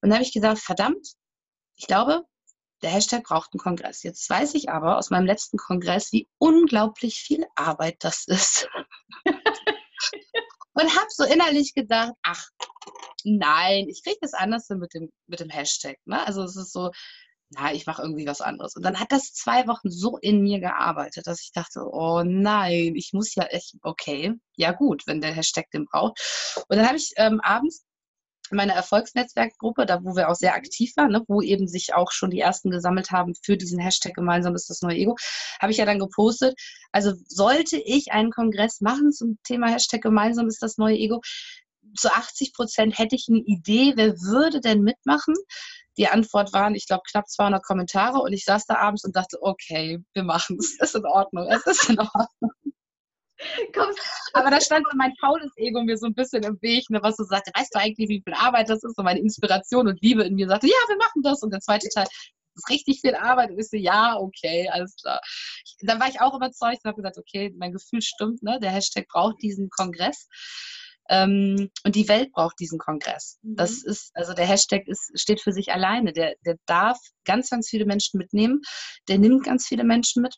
Und 0.00 0.10
da 0.10 0.16
habe 0.16 0.24
ich 0.24 0.32
gesagt, 0.32 0.58
verdammt, 0.58 1.06
ich 1.76 1.86
glaube, 1.86 2.22
der 2.82 2.90
Hashtag 2.90 3.24
braucht 3.24 3.50
einen 3.52 3.60
Kongress. 3.60 4.02
Jetzt 4.02 4.28
weiß 4.28 4.54
ich 4.54 4.70
aber 4.70 4.98
aus 4.98 5.10
meinem 5.10 5.26
letzten 5.26 5.56
Kongress, 5.56 6.12
wie 6.12 6.28
unglaublich 6.38 7.16
viel 7.16 7.46
Arbeit 7.54 7.96
das 8.00 8.24
ist. 8.26 8.68
und 10.74 10.96
habe 10.96 11.06
so 11.10 11.24
innerlich 11.24 11.74
gedacht, 11.74 12.12
ach, 12.22 12.48
nein, 13.24 13.86
ich 13.88 14.02
kriege 14.02 14.18
das 14.20 14.34
anders 14.34 14.68
mit 14.70 14.94
dem, 14.94 15.10
mit 15.26 15.40
dem 15.40 15.50
Hashtag. 15.50 15.96
Ne? 16.04 16.26
Also 16.26 16.42
es 16.42 16.56
ist 16.56 16.72
so, 16.72 16.90
na, 17.50 17.72
ich 17.72 17.86
mache 17.86 18.02
irgendwie 18.02 18.26
was 18.26 18.40
anderes. 18.40 18.74
Und 18.76 18.82
dann 18.82 18.98
hat 18.98 19.12
das 19.12 19.32
zwei 19.32 19.66
Wochen 19.66 19.90
so 19.90 20.16
in 20.18 20.42
mir 20.42 20.58
gearbeitet, 20.58 21.26
dass 21.26 21.42
ich 21.42 21.52
dachte, 21.52 21.80
oh 21.90 22.22
nein, 22.24 22.94
ich 22.96 23.12
muss 23.12 23.34
ja 23.34 23.44
echt, 23.44 23.74
okay, 23.82 24.34
ja 24.56 24.72
gut, 24.72 25.06
wenn 25.06 25.20
der 25.20 25.32
Hashtag 25.32 25.70
den 25.70 25.84
braucht. 25.84 26.18
Und 26.68 26.76
dann 26.76 26.86
habe 26.86 26.96
ich 26.96 27.12
ähm, 27.16 27.40
abends 27.40 27.84
meine 28.52 28.74
Erfolgsnetzwerkgruppe, 28.74 29.86
da 29.86 30.02
wo 30.02 30.16
wir 30.16 30.28
auch 30.28 30.34
sehr 30.34 30.54
aktiv 30.54 30.92
waren, 30.96 31.12
ne, 31.12 31.22
wo 31.28 31.42
eben 31.42 31.68
sich 31.68 31.94
auch 31.94 32.12
schon 32.12 32.30
die 32.30 32.40
ersten 32.40 32.70
gesammelt 32.70 33.10
haben 33.10 33.34
für 33.42 33.56
diesen 33.56 33.78
Hashtag 33.78 34.14
gemeinsam 34.14 34.54
ist 34.54 34.70
das 34.70 34.82
neue 34.82 34.96
Ego, 34.96 35.16
habe 35.60 35.72
ich 35.72 35.78
ja 35.78 35.86
dann 35.86 35.98
gepostet. 35.98 36.54
Also 36.92 37.12
sollte 37.26 37.78
ich 37.78 38.12
einen 38.12 38.30
Kongress 38.30 38.80
machen 38.80 39.12
zum 39.12 39.38
Thema 39.44 39.68
Hashtag 39.68 40.02
gemeinsam 40.02 40.48
ist 40.48 40.62
das 40.62 40.78
neue 40.78 40.96
Ego, 40.96 41.20
zu 41.96 42.12
80 42.12 42.54
Prozent 42.54 42.98
hätte 42.98 43.16
ich 43.16 43.26
eine 43.28 43.40
Idee, 43.40 43.92
wer 43.96 44.18
würde 44.20 44.60
denn 44.60 44.82
mitmachen? 44.82 45.34
Die 45.98 46.08
Antwort 46.08 46.52
waren, 46.52 46.74
ich 46.74 46.86
glaube, 46.86 47.02
knapp 47.10 47.28
200 47.28 47.62
Kommentare 47.62 48.18
und 48.20 48.32
ich 48.32 48.44
saß 48.44 48.64
da 48.64 48.76
abends 48.76 49.04
und 49.04 49.14
dachte, 49.14 49.38
okay, 49.42 50.02
wir 50.14 50.24
machen 50.24 50.56
es, 50.58 50.78
ist 50.80 50.94
in 50.94 51.04
Ordnung, 51.04 51.48
es 51.50 51.66
ist 51.66 51.90
in 51.90 51.98
Ordnung. 51.98 52.41
Kommst, 53.74 54.00
aber 54.32 54.50
da 54.50 54.60
stand 54.60 54.86
so 54.90 54.96
mein 54.96 55.12
faules 55.20 55.50
Ego 55.56 55.82
mir 55.82 55.96
so 55.96 56.06
ein 56.06 56.14
bisschen 56.14 56.42
im 56.42 56.60
Weg, 56.62 56.88
ne, 56.90 57.00
was 57.02 57.16
so 57.16 57.24
sagte, 57.24 57.50
weißt 57.54 57.74
du 57.74 57.78
eigentlich, 57.78 58.08
wie 58.08 58.22
viel 58.24 58.34
Arbeit 58.34 58.68
das 58.68 58.82
ist? 58.82 58.96
Und 58.98 59.04
meine 59.04 59.20
Inspiration 59.20 59.88
und 59.88 60.00
Liebe 60.02 60.24
in 60.24 60.34
mir 60.34 60.48
sagte, 60.48 60.66
ja, 60.66 60.88
wir 60.88 60.96
machen 60.96 61.22
das. 61.22 61.42
Und 61.42 61.52
der 61.52 61.60
zweite 61.60 61.88
Teil, 61.88 62.04
das 62.04 62.64
ist 62.64 62.70
richtig 62.70 63.00
viel 63.00 63.14
Arbeit. 63.14 63.50
Und 63.50 63.58
ich 63.58 63.68
so, 63.68 63.76
ja, 63.76 64.16
okay, 64.18 64.68
alles 64.70 64.94
klar. 64.96 65.20
dann 65.82 66.00
war 66.00 66.08
ich 66.08 66.20
auch 66.20 66.34
überzeugt 66.34 66.80
und 66.84 66.88
habe 66.88 66.96
gesagt, 66.96 67.18
okay, 67.18 67.52
mein 67.56 67.72
Gefühl 67.72 68.02
stimmt, 68.02 68.42
ne? 68.42 68.58
der 68.60 68.70
Hashtag 68.70 69.06
braucht 69.08 69.42
diesen 69.42 69.70
Kongress. 69.70 70.28
Ähm, 71.08 71.70
und 71.84 71.96
die 71.96 72.08
Welt 72.08 72.32
braucht 72.32 72.60
diesen 72.60 72.78
Kongress. 72.78 73.38
Mhm. 73.42 73.56
Das 73.56 73.82
ist, 73.82 74.10
also 74.14 74.34
der 74.34 74.46
Hashtag 74.46 74.86
ist, 74.86 75.10
steht 75.14 75.40
für 75.40 75.52
sich 75.52 75.72
alleine. 75.72 76.12
Der, 76.12 76.34
der 76.46 76.56
darf 76.66 76.98
ganz, 77.24 77.50
ganz 77.50 77.68
viele 77.68 77.86
Menschen 77.86 78.18
mitnehmen. 78.18 78.60
Der 79.08 79.18
nimmt 79.18 79.44
ganz 79.44 79.66
viele 79.66 79.84
Menschen 79.84 80.22
mit. 80.22 80.36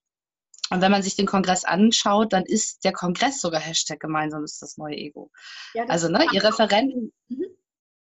Und 0.70 0.80
wenn 0.80 0.90
man 0.90 1.02
sich 1.02 1.16
den 1.16 1.26
Kongress 1.26 1.64
anschaut, 1.64 2.32
dann 2.32 2.44
ist 2.44 2.84
der 2.84 2.92
Kongress 2.92 3.40
sogar 3.40 3.60
Hashtag 3.60 4.00
gemeinsam 4.00 4.44
ist 4.44 4.62
das 4.62 4.76
neue 4.76 4.96
Ego. 4.96 5.30
Ja, 5.74 5.82
das 5.82 5.90
also, 5.90 6.08
ne, 6.08 6.26
ihr 6.32 6.42
Referenten, 6.42 7.12
mhm. 7.28 7.44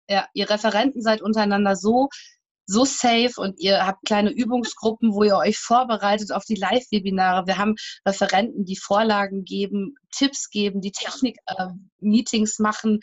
ja, 0.07 0.27
ihr 0.33 0.49
Referenten 0.49 1.01
seid 1.01 1.21
untereinander 1.21 1.75
so, 1.75 2.09
so 2.67 2.85
safe 2.85 3.33
und 3.37 3.59
ihr 3.59 3.85
habt 3.85 4.05
kleine 4.05 4.31
Übungsgruppen, 4.31 5.13
wo 5.13 5.23
ihr 5.23 5.35
euch 5.35 5.57
vorbereitet 5.57 6.31
auf 6.31 6.45
die 6.45 6.55
Live-Webinare. 6.55 7.47
Wir 7.47 7.57
haben 7.57 7.75
Referenten, 8.07 8.63
die 8.65 8.77
Vorlagen 8.77 9.43
geben, 9.43 9.95
Tipps 10.15 10.49
geben, 10.49 10.81
die 10.81 10.91
Technik-Meetings 10.91 12.59
äh, 12.59 12.61
machen. 12.61 12.99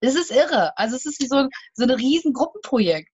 Das 0.00 0.14
ist 0.14 0.30
irre. 0.30 0.76
Also 0.78 0.96
es 0.96 1.04
ist 1.04 1.20
wie 1.20 1.26
so, 1.26 1.48
so 1.74 1.84
ein 1.84 1.90
riesen 1.90 2.32
Gruppenprojekt. 2.32 3.10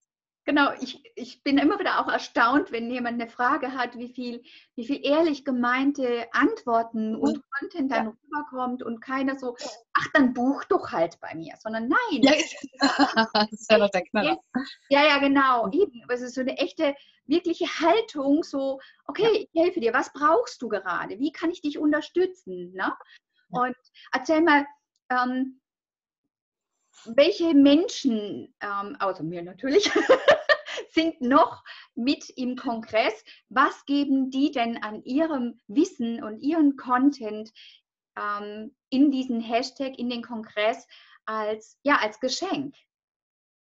Genau, 0.51 0.73
ich, 0.81 1.01
ich 1.15 1.45
bin 1.45 1.59
immer 1.59 1.79
wieder 1.79 2.01
auch 2.01 2.09
erstaunt, 2.09 2.73
wenn 2.73 2.91
jemand 2.91 3.23
eine 3.23 3.31
Frage 3.31 3.73
hat, 3.73 3.97
wie 3.97 4.09
viel, 4.09 4.43
wie 4.75 4.85
viel 4.85 4.99
ehrlich 5.07 5.45
gemeinte 5.45 6.27
Antworten 6.33 7.15
und 7.15 7.37
mhm. 7.37 7.43
Content 7.57 7.93
dann 7.93 8.07
ja. 8.07 8.13
rüberkommt 8.25 8.83
und 8.83 9.01
keiner 9.01 9.39
so, 9.39 9.55
ach, 9.93 10.09
dann 10.13 10.35
buch 10.35 10.65
doch 10.65 10.91
halt 10.91 11.21
bei 11.21 11.37
mir, 11.37 11.55
sondern 11.61 11.87
nein. 11.87 12.23
Ja, 12.23 12.33
das 12.33 13.53
ist 13.53 13.71
ja 13.71 13.79
noch 13.79 13.91
der 13.91 14.03
Knaller. 14.03 14.41
Ja, 14.89 15.07
ja, 15.07 15.19
genau, 15.19 15.71
eben. 15.71 16.03
Es 16.09 16.21
ist 16.21 16.35
so 16.35 16.41
eine 16.41 16.59
echte, 16.59 16.97
wirkliche 17.27 17.67
Haltung, 17.67 18.43
so, 18.43 18.81
okay, 19.07 19.23
ja. 19.33 19.41
ich 19.43 19.49
helfe 19.55 19.79
dir, 19.79 19.95
was 19.95 20.13
brauchst 20.13 20.61
du 20.63 20.69
gerade? 20.69 21.21
Wie 21.21 21.31
kann 21.31 21.53
ich 21.53 21.63
dich 21.63 21.79
unterstützen? 21.79 22.73
Ne? 22.73 22.93
Und 23.51 23.77
erzähl 24.13 24.41
mal, 24.41 24.67
ähm, 25.13 25.61
welche 27.05 27.55
Menschen, 27.55 28.55
ähm, 28.61 28.97
außer 28.99 29.23
mir 29.23 29.43
natürlich, 29.43 29.91
sind 30.93 31.21
noch 31.21 31.63
mit 31.95 32.29
im 32.37 32.57
Kongress? 32.57 33.25
Was 33.49 33.85
geben 33.87 34.31
die 34.31 34.51
denn 34.51 34.83
an 34.83 35.03
ihrem 35.05 35.61
Wissen 35.69 36.23
und 36.23 36.41
ihren 36.41 36.77
Content 36.77 37.51
ähm, 38.17 38.75
in 38.91 39.11
diesen 39.11 39.41
Hashtag, 39.41 39.99
in 39.99 40.11
den 40.11 40.23
Kongress 40.23 40.87
als, 41.27 41.79
ja, 41.83 41.97
als 41.97 42.21
Geschenk. 42.21 42.75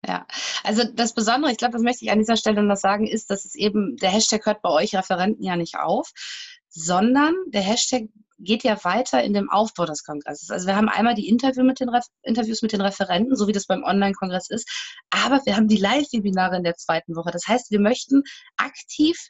Ja, 0.05 0.25
also 0.63 0.83
das 0.83 1.13
Besondere, 1.13 1.51
ich 1.51 1.59
glaube, 1.59 1.73
das 1.73 1.83
möchte 1.83 2.03
ich 2.03 2.11
an 2.11 2.17
dieser 2.17 2.37
Stelle 2.37 2.63
noch 2.63 2.75
sagen, 2.75 3.05
ist, 3.05 3.29
dass 3.29 3.45
es 3.45 3.53
eben, 3.53 3.97
der 3.97 4.09
Hashtag 4.09 4.45
hört 4.47 4.63
bei 4.63 4.69
euch 4.69 4.95
Referenten 4.95 5.43
ja 5.43 5.55
nicht 5.55 5.77
auf, 5.77 6.11
sondern 6.69 7.35
der 7.47 7.61
Hashtag 7.61 8.09
geht 8.43 8.63
ja 8.63 8.83
weiter 8.83 9.23
in 9.23 9.33
dem 9.33 9.49
Aufbau 9.49 9.85
des 9.85 10.03
Kongresses. 10.03 10.49
Also 10.49 10.67
wir 10.67 10.75
haben 10.75 10.89
einmal 10.89 11.15
die 11.15 11.29
Interview 11.29 11.63
mit 11.63 11.79
den 11.79 11.89
Interviews 12.23 12.61
mit 12.61 12.73
den 12.73 12.81
Referenten, 12.81 13.35
so 13.35 13.47
wie 13.47 13.51
das 13.51 13.67
beim 13.67 13.83
Online-Kongress 13.83 14.49
ist, 14.49 14.69
aber 15.09 15.41
wir 15.45 15.55
haben 15.55 15.67
die 15.67 15.77
Live-Webinare 15.77 16.57
in 16.57 16.63
der 16.63 16.75
zweiten 16.75 17.15
Woche. 17.15 17.31
Das 17.31 17.47
heißt, 17.47 17.71
wir 17.71 17.79
möchten 17.79 18.23
aktiv 18.57 19.29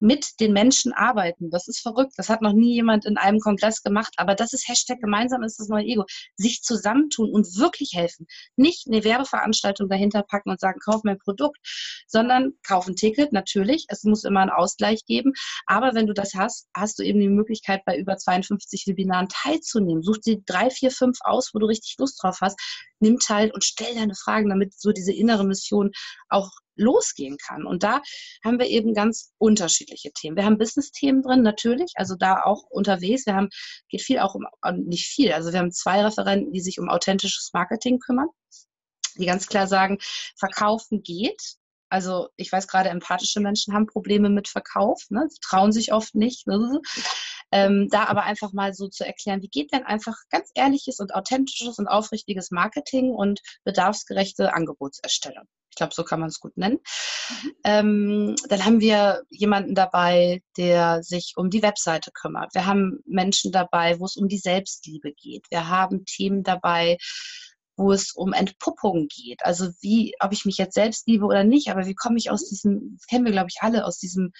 mit 0.00 0.40
den 0.40 0.52
Menschen 0.52 0.92
arbeiten. 0.92 1.50
Das 1.50 1.68
ist 1.68 1.80
verrückt. 1.80 2.14
Das 2.16 2.28
hat 2.28 2.42
noch 2.42 2.52
nie 2.52 2.74
jemand 2.74 3.04
in 3.04 3.16
einem 3.16 3.38
Kongress 3.38 3.82
gemacht. 3.82 4.14
Aber 4.16 4.34
das 4.34 4.52
ist 4.52 4.66
Hashtag 4.68 4.98
gemeinsam 5.00 5.42
ist 5.42 5.60
das 5.60 5.68
neue 5.68 5.84
Ego. 5.84 6.04
Sich 6.36 6.62
zusammentun 6.62 7.30
und 7.30 7.56
wirklich 7.56 7.92
helfen. 7.94 8.26
Nicht 8.56 8.86
eine 8.88 9.04
Werbeveranstaltung 9.04 9.88
dahinter 9.88 10.22
packen 10.22 10.50
und 10.50 10.60
sagen, 10.60 10.80
kauf 10.84 11.02
mein 11.04 11.18
Produkt, 11.18 11.58
sondern 12.06 12.52
kauf 12.66 12.88
ein 12.88 12.96
Ticket, 12.96 13.32
natürlich. 13.32 13.84
Es 13.88 14.04
muss 14.04 14.24
immer 14.24 14.40
einen 14.40 14.50
Ausgleich 14.50 15.04
geben. 15.04 15.32
Aber 15.66 15.94
wenn 15.94 16.06
du 16.06 16.14
das 16.14 16.34
hast, 16.34 16.68
hast 16.74 16.98
du 16.98 17.02
eben 17.02 17.20
die 17.20 17.28
Möglichkeit, 17.28 17.84
bei 17.84 17.96
über 17.96 18.16
52 18.16 18.86
Webinaren 18.86 19.28
teilzunehmen. 19.28 20.02
Such 20.02 20.18
dir 20.18 20.40
drei, 20.46 20.70
vier, 20.70 20.90
fünf 20.90 21.18
aus, 21.20 21.50
wo 21.52 21.58
du 21.58 21.66
richtig 21.66 21.96
Lust 21.98 22.22
drauf 22.22 22.38
hast. 22.40 22.58
Nimm 23.00 23.18
teil 23.18 23.50
und 23.50 23.64
stell 23.64 23.94
deine 23.94 24.14
Fragen, 24.14 24.48
damit 24.48 24.78
so 24.78 24.92
diese 24.92 25.12
innere 25.12 25.44
Mission 25.44 25.90
auch 26.28 26.50
losgehen 26.80 27.36
kann. 27.36 27.66
Und 27.66 27.82
da 27.82 28.00
haben 28.44 28.58
wir 28.58 28.66
eben 28.66 28.94
ganz 28.94 29.32
unterschiedliche 29.38 30.10
Themen. 30.12 30.36
Wir 30.36 30.44
haben 30.44 30.58
Business-Themen 30.58 31.22
drin, 31.22 31.42
natürlich, 31.42 31.92
also 31.96 32.16
da 32.16 32.42
auch 32.42 32.64
unterwegs. 32.70 33.26
Wir 33.26 33.34
haben, 33.34 33.50
geht 33.88 34.02
viel 34.02 34.18
auch 34.18 34.34
um, 34.34 34.46
nicht 34.86 35.06
viel, 35.06 35.32
also 35.32 35.52
wir 35.52 35.58
haben 35.58 35.72
zwei 35.72 36.02
Referenten, 36.02 36.52
die 36.52 36.60
sich 36.60 36.80
um 36.80 36.88
authentisches 36.88 37.50
Marketing 37.52 37.98
kümmern, 37.98 38.28
die 39.16 39.26
ganz 39.26 39.46
klar 39.46 39.66
sagen, 39.66 39.98
verkaufen 40.38 41.02
geht. 41.02 41.40
Also 41.90 42.28
ich 42.36 42.52
weiß 42.52 42.68
gerade, 42.68 42.88
empathische 42.88 43.40
Menschen 43.40 43.74
haben 43.74 43.86
Probleme 43.86 44.30
mit 44.30 44.48
Verkauf, 44.48 45.02
ne? 45.10 45.28
trauen 45.42 45.72
sich 45.72 45.92
oft 45.92 46.14
nicht. 46.14 46.46
Ne? 46.46 46.80
Ähm, 47.52 47.88
da 47.90 48.04
aber 48.04 48.22
einfach 48.22 48.52
mal 48.52 48.74
so 48.74 48.88
zu 48.88 49.04
erklären, 49.04 49.42
wie 49.42 49.48
geht 49.48 49.72
denn 49.72 49.84
einfach 49.84 50.16
ganz 50.30 50.50
ehrliches 50.54 51.00
und 51.00 51.14
authentisches 51.14 51.78
und 51.78 51.88
aufrichtiges 51.88 52.50
Marketing 52.50 53.10
und 53.10 53.40
bedarfsgerechte 53.64 54.54
Angebotserstellung. 54.54 55.44
Ich 55.70 55.76
glaube, 55.76 55.94
so 55.94 56.04
kann 56.04 56.20
man 56.20 56.28
es 56.28 56.40
gut 56.40 56.56
nennen. 56.56 56.78
Mhm. 57.28 57.52
Ähm, 57.64 58.36
dann 58.48 58.64
haben 58.64 58.80
wir 58.80 59.22
jemanden 59.30 59.74
dabei, 59.74 60.42
der 60.56 61.02
sich 61.02 61.34
um 61.36 61.48
die 61.48 61.62
Webseite 61.62 62.10
kümmert. 62.12 62.54
Wir 62.54 62.66
haben 62.66 63.00
Menschen 63.06 63.52
dabei, 63.52 63.98
wo 64.00 64.04
es 64.04 64.16
um 64.16 64.28
die 64.28 64.38
Selbstliebe 64.38 65.12
geht. 65.12 65.46
Wir 65.50 65.68
haben 65.68 66.04
Themen 66.04 66.42
dabei, 66.42 66.98
wo 67.76 67.92
es 67.92 68.12
um 68.12 68.32
Entpuppung 68.32 69.08
geht. 69.08 69.44
Also 69.44 69.70
wie, 69.80 70.14
ob 70.20 70.32
ich 70.32 70.44
mich 70.44 70.58
jetzt 70.58 70.74
selbst 70.74 71.06
liebe 71.06 71.24
oder 71.24 71.44
nicht, 71.44 71.70
aber 71.70 71.86
wie 71.86 71.94
komme 71.94 72.18
ich 72.18 72.30
aus 72.30 72.48
diesem, 72.48 72.96
das 72.96 73.06
kennen 73.06 73.24
wir, 73.24 73.32
glaube 73.32 73.48
ich, 73.50 73.62
alle, 73.62 73.86
aus 73.86 73.98
diesem 73.98 74.32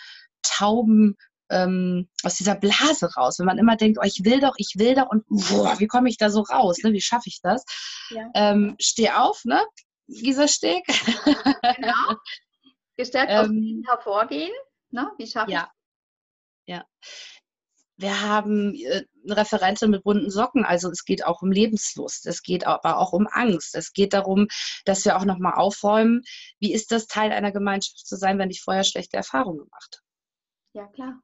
tauben, 0.42 1.16
ähm, 1.50 2.08
aus 2.22 2.36
dieser 2.36 2.54
Blase 2.54 3.12
raus. 3.14 3.38
Wenn 3.38 3.46
man 3.46 3.58
immer 3.58 3.76
denkt, 3.76 3.98
oh, 4.00 4.06
ich 4.06 4.24
will 4.24 4.40
doch, 4.40 4.54
ich 4.56 4.74
will 4.76 4.94
doch 4.94 5.10
und 5.10 5.24
boah, 5.28 5.78
wie 5.78 5.86
komme 5.86 6.08
ich 6.08 6.16
da 6.16 6.30
so 6.30 6.40
raus? 6.42 6.78
Ne? 6.82 6.92
Wie 6.92 7.00
schaffe 7.00 7.28
ich 7.28 7.40
das? 7.42 7.64
Ja. 8.10 8.30
Ähm, 8.34 8.76
steh 8.80 9.10
auf, 9.10 9.44
ne? 9.44 9.64
Gisa 10.08 10.48
Steg. 10.48 10.84
genau. 11.76 12.16
Gestärkt 12.96 13.32
aus 13.32 13.48
ähm, 13.48 13.84
hervorgehen. 13.86 14.52
Ne? 14.90 15.10
Wie 15.18 15.26
schaffe 15.26 15.52
ja. 15.52 15.70
ich 16.66 16.74
Ja. 16.74 16.84
Wir 17.96 18.22
haben 18.22 18.74
äh, 18.74 19.04
eine 19.24 19.36
Referentin 19.36 19.90
mit 19.90 20.04
bunten 20.04 20.30
Socken, 20.30 20.64
also 20.64 20.90
es 20.90 21.04
geht 21.04 21.24
auch 21.26 21.42
um 21.42 21.52
Lebenslust, 21.52 22.26
es 22.26 22.42
geht 22.42 22.66
aber 22.66 22.96
auch 22.96 23.12
um 23.12 23.28
Angst. 23.30 23.74
Es 23.74 23.92
geht 23.92 24.14
darum, 24.14 24.48
dass 24.86 25.04
wir 25.04 25.18
auch 25.18 25.26
nochmal 25.26 25.54
aufräumen, 25.54 26.22
wie 26.60 26.72
ist 26.72 26.92
das 26.92 27.06
Teil 27.06 27.30
einer 27.30 27.52
Gemeinschaft 27.52 28.06
zu 28.06 28.16
sein, 28.16 28.38
wenn 28.38 28.50
ich 28.50 28.62
vorher 28.62 28.84
schlechte 28.84 29.18
Erfahrungen 29.18 29.58
gemacht 29.58 30.00
habe. 30.00 30.10
Ja, 30.72 30.86
klar. 30.92 31.20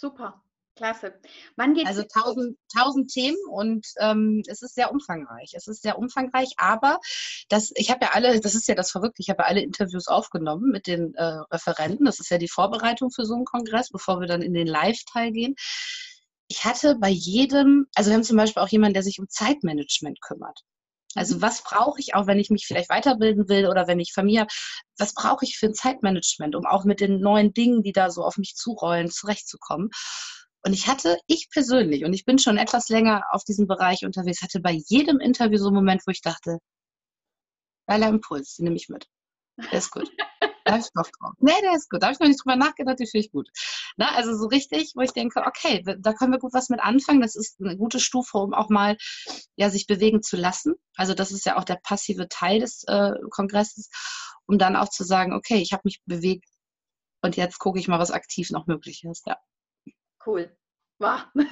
Super. 0.00 0.42
Klasse. 0.76 1.20
Wann 1.56 1.74
geht's 1.74 1.88
also 1.88 2.04
tausend, 2.04 2.56
tausend 2.74 3.10
Themen 3.10 3.36
und 3.50 3.86
ähm, 3.98 4.42
es 4.46 4.62
ist 4.62 4.74
sehr 4.74 4.90
umfangreich. 4.90 5.52
Es 5.54 5.66
ist 5.66 5.82
sehr 5.82 5.98
umfangreich, 5.98 6.54
aber 6.56 7.00
das, 7.50 7.70
ich 7.74 7.90
habe 7.90 8.06
ja 8.06 8.12
alle, 8.14 8.40
das 8.40 8.54
ist 8.54 8.66
ja 8.66 8.74
das 8.74 8.90
Verrückte, 8.90 9.20
ich 9.20 9.28
habe 9.28 9.42
ja 9.42 9.48
alle 9.48 9.60
Interviews 9.60 10.08
aufgenommen 10.08 10.70
mit 10.70 10.86
den 10.86 11.14
äh, 11.16 11.40
Referenten. 11.52 12.06
Das 12.06 12.18
ist 12.18 12.30
ja 12.30 12.38
die 12.38 12.48
Vorbereitung 12.48 13.10
für 13.10 13.26
so 13.26 13.34
einen 13.34 13.44
Kongress, 13.44 13.90
bevor 13.90 14.20
wir 14.20 14.26
dann 14.26 14.40
in 14.40 14.54
den 14.54 14.66
Live-Teil 14.66 15.32
gehen. 15.32 15.54
Ich 16.48 16.64
hatte 16.64 16.96
bei 16.96 17.10
jedem, 17.10 17.86
also 17.94 18.08
wir 18.10 18.14
haben 18.14 18.24
zum 18.24 18.38
Beispiel 18.38 18.62
auch 18.62 18.68
jemanden, 18.68 18.94
der 18.94 19.02
sich 19.02 19.20
um 19.20 19.28
Zeitmanagement 19.28 20.22
kümmert. 20.22 20.62
Also 21.14 21.36
mhm. 21.36 21.42
was 21.42 21.62
brauche 21.62 22.00
ich 22.00 22.14
auch, 22.14 22.26
wenn 22.26 22.38
ich 22.38 22.50
mich 22.50 22.66
vielleicht 22.66 22.90
weiterbilden 22.90 23.48
will 23.48 23.66
oder 23.66 23.86
wenn 23.86 24.00
ich 24.00 24.12
Familie 24.12 24.40
habe, 24.40 24.52
was 24.98 25.14
brauche 25.14 25.44
ich 25.44 25.56
für 25.58 25.66
ein 25.66 25.74
Zeitmanagement, 25.74 26.54
um 26.54 26.66
auch 26.66 26.84
mit 26.84 27.00
den 27.00 27.20
neuen 27.20 27.52
Dingen, 27.52 27.82
die 27.82 27.92
da 27.92 28.10
so 28.10 28.22
auf 28.22 28.36
mich 28.36 28.54
zurollen, 28.54 29.10
zurechtzukommen? 29.10 29.90
Und 30.62 30.74
ich 30.74 30.88
hatte, 30.88 31.18
ich 31.26 31.48
persönlich, 31.50 32.04
und 32.04 32.12
ich 32.12 32.24
bin 32.24 32.38
schon 32.38 32.58
etwas 32.58 32.88
länger 32.88 33.24
auf 33.30 33.44
diesem 33.44 33.66
Bereich 33.66 34.04
unterwegs, 34.04 34.42
hatte 34.42 34.60
bei 34.60 34.78
jedem 34.88 35.18
Interview 35.18 35.56
so 35.56 35.68
einen 35.68 35.76
Moment, 35.76 36.02
wo 36.06 36.10
ich 36.10 36.20
dachte, 36.20 36.58
geiler 37.86 38.08
Impuls, 38.08 38.56
den 38.56 38.64
nehme 38.64 38.76
ich 38.76 38.88
mit. 38.88 39.06
Der 39.56 39.78
ist 39.78 39.90
gut. 39.90 40.10
Da 40.70 40.74
habe 40.74 40.84
ich 40.84 40.92
Bock 40.92 41.10
drauf. 41.18 41.32
Nee, 41.38 41.60
der 41.62 41.74
ist 41.74 41.90
gut. 41.90 42.02
Da 42.02 42.06
habe 42.06 42.14
ich 42.14 42.20
noch 42.20 42.28
nicht 42.28 42.44
drüber 42.44 42.56
nachgedacht, 42.56 43.00
den 43.00 43.06
finde 43.06 43.26
ich 43.26 43.32
gut. 43.32 43.48
Na, 43.96 44.14
also 44.14 44.36
so 44.36 44.46
richtig, 44.46 44.92
wo 44.94 45.00
ich 45.00 45.12
denke, 45.12 45.42
okay, 45.44 45.82
da 45.98 46.12
können 46.12 46.32
wir 46.32 46.38
gut 46.38 46.54
was 46.54 46.68
mit 46.68 46.80
anfangen. 46.80 47.20
Das 47.20 47.34
ist 47.34 47.60
eine 47.60 47.76
gute 47.76 47.98
Stufe, 47.98 48.38
um 48.38 48.54
auch 48.54 48.68
mal 48.68 48.96
ja, 49.56 49.68
sich 49.70 49.86
bewegen 49.86 50.22
zu 50.22 50.36
lassen. 50.36 50.74
Also 50.96 51.14
das 51.14 51.32
ist 51.32 51.44
ja 51.44 51.58
auch 51.58 51.64
der 51.64 51.80
passive 51.82 52.28
Teil 52.28 52.60
des 52.60 52.84
äh, 52.84 53.12
Kongresses, 53.30 53.90
um 54.46 54.58
dann 54.58 54.76
auch 54.76 54.88
zu 54.88 55.02
sagen, 55.02 55.32
okay, 55.32 55.56
ich 55.56 55.72
habe 55.72 55.82
mich 55.84 56.00
bewegt 56.06 56.48
und 57.22 57.36
jetzt 57.36 57.58
gucke 57.58 57.78
ich 57.78 57.88
mal, 57.88 57.98
was 57.98 58.12
aktiv 58.12 58.50
noch 58.50 58.66
möglich 58.66 59.04
ist. 59.04 59.26
Ja. 59.26 59.38
Cool. 60.24 60.56
Wow. 60.98 61.22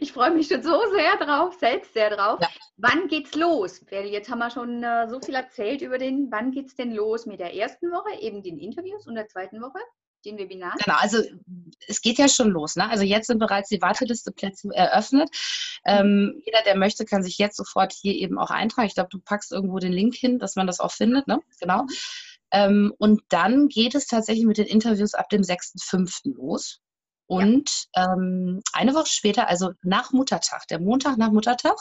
Ich 0.00 0.12
freue 0.12 0.32
mich 0.32 0.48
schon 0.48 0.62
so 0.62 0.80
sehr 0.92 1.16
drauf, 1.18 1.54
selbst 1.60 1.92
sehr 1.92 2.10
drauf. 2.10 2.40
Ja. 2.40 2.48
Wann 2.76 3.06
geht's 3.08 3.34
los? 3.34 3.80
Jetzt 3.90 4.28
haben 4.28 4.40
wir 4.40 4.50
schon 4.50 4.82
äh, 4.82 5.08
so 5.08 5.20
viel 5.20 5.34
erzählt 5.34 5.80
über 5.80 5.98
den, 5.98 6.28
wann 6.30 6.50
geht's 6.50 6.74
denn 6.74 6.92
los 6.92 7.24
mit 7.24 7.38
der 7.38 7.54
ersten 7.54 7.90
Woche, 7.90 8.20
eben 8.20 8.42
den 8.42 8.58
Interviews 8.58 9.06
und 9.06 9.14
der 9.14 9.28
zweiten 9.28 9.60
Woche? 9.60 9.78
Den 10.24 10.38
Webinaren? 10.38 10.78
Genau, 10.82 10.96
also 10.98 11.18
es 11.86 12.00
geht 12.00 12.18
ja 12.18 12.28
schon 12.28 12.50
los. 12.50 12.76
Ne? 12.76 12.88
Also 12.88 13.04
jetzt 13.04 13.26
sind 13.26 13.38
bereits 13.38 13.68
die 13.68 13.80
Warteliste 13.80 14.32
Plätze 14.32 14.70
eröffnet. 14.72 15.28
Ähm, 15.84 16.40
jeder, 16.44 16.62
der 16.62 16.76
möchte, 16.76 17.04
kann 17.04 17.22
sich 17.22 17.38
jetzt 17.38 17.56
sofort 17.56 17.92
hier 17.92 18.14
eben 18.14 18.38
auch 18.38 18.50
eintragen. 18.50 18.88
Ich 18.88 18.94
glaube, 18.94 19.10
du 19.10 19.18
packst 19.18 19.52
irgendwo 19.52 19.78
den 19.78 19.92
Link 19.92 20.14
hin, 20.14 20.38
dass 20.38 20.56
man 20.56 20.66
das 20.66 20.80
auch 20.80 20.92
findet. 20.92 21.28
Ne? 21.28 21.40
Genau. 21.60 21.84
Ähm, 22.50 22.94
und 22.98 23.22
dann 23.28 23.68
geht 23.68 23.94
es 23.94 24.06
tatsächlich 24.06 24.46
mit 24.46 24.58
den 24.58 24.66
Interviews 24.66 25.14
ab 25.14 25.28
dem 25.28 25.42
6.5. 25.42 26.34
los. 26.36 26.80
Und 27.26 27.86
ja. 27.94 28.12
ähm, 28.12 28.62
eine 28.72 28.94
Woche 28.94 29.08
später, 29.08 29.48
also 29.48 29.72
nach 29.82 30.12
Muttertag, 30.12 30.66
der 30.68 30.80
Montag 30.80 31.16
nach 31.16 31.30
Muttertag, 31.30 31.76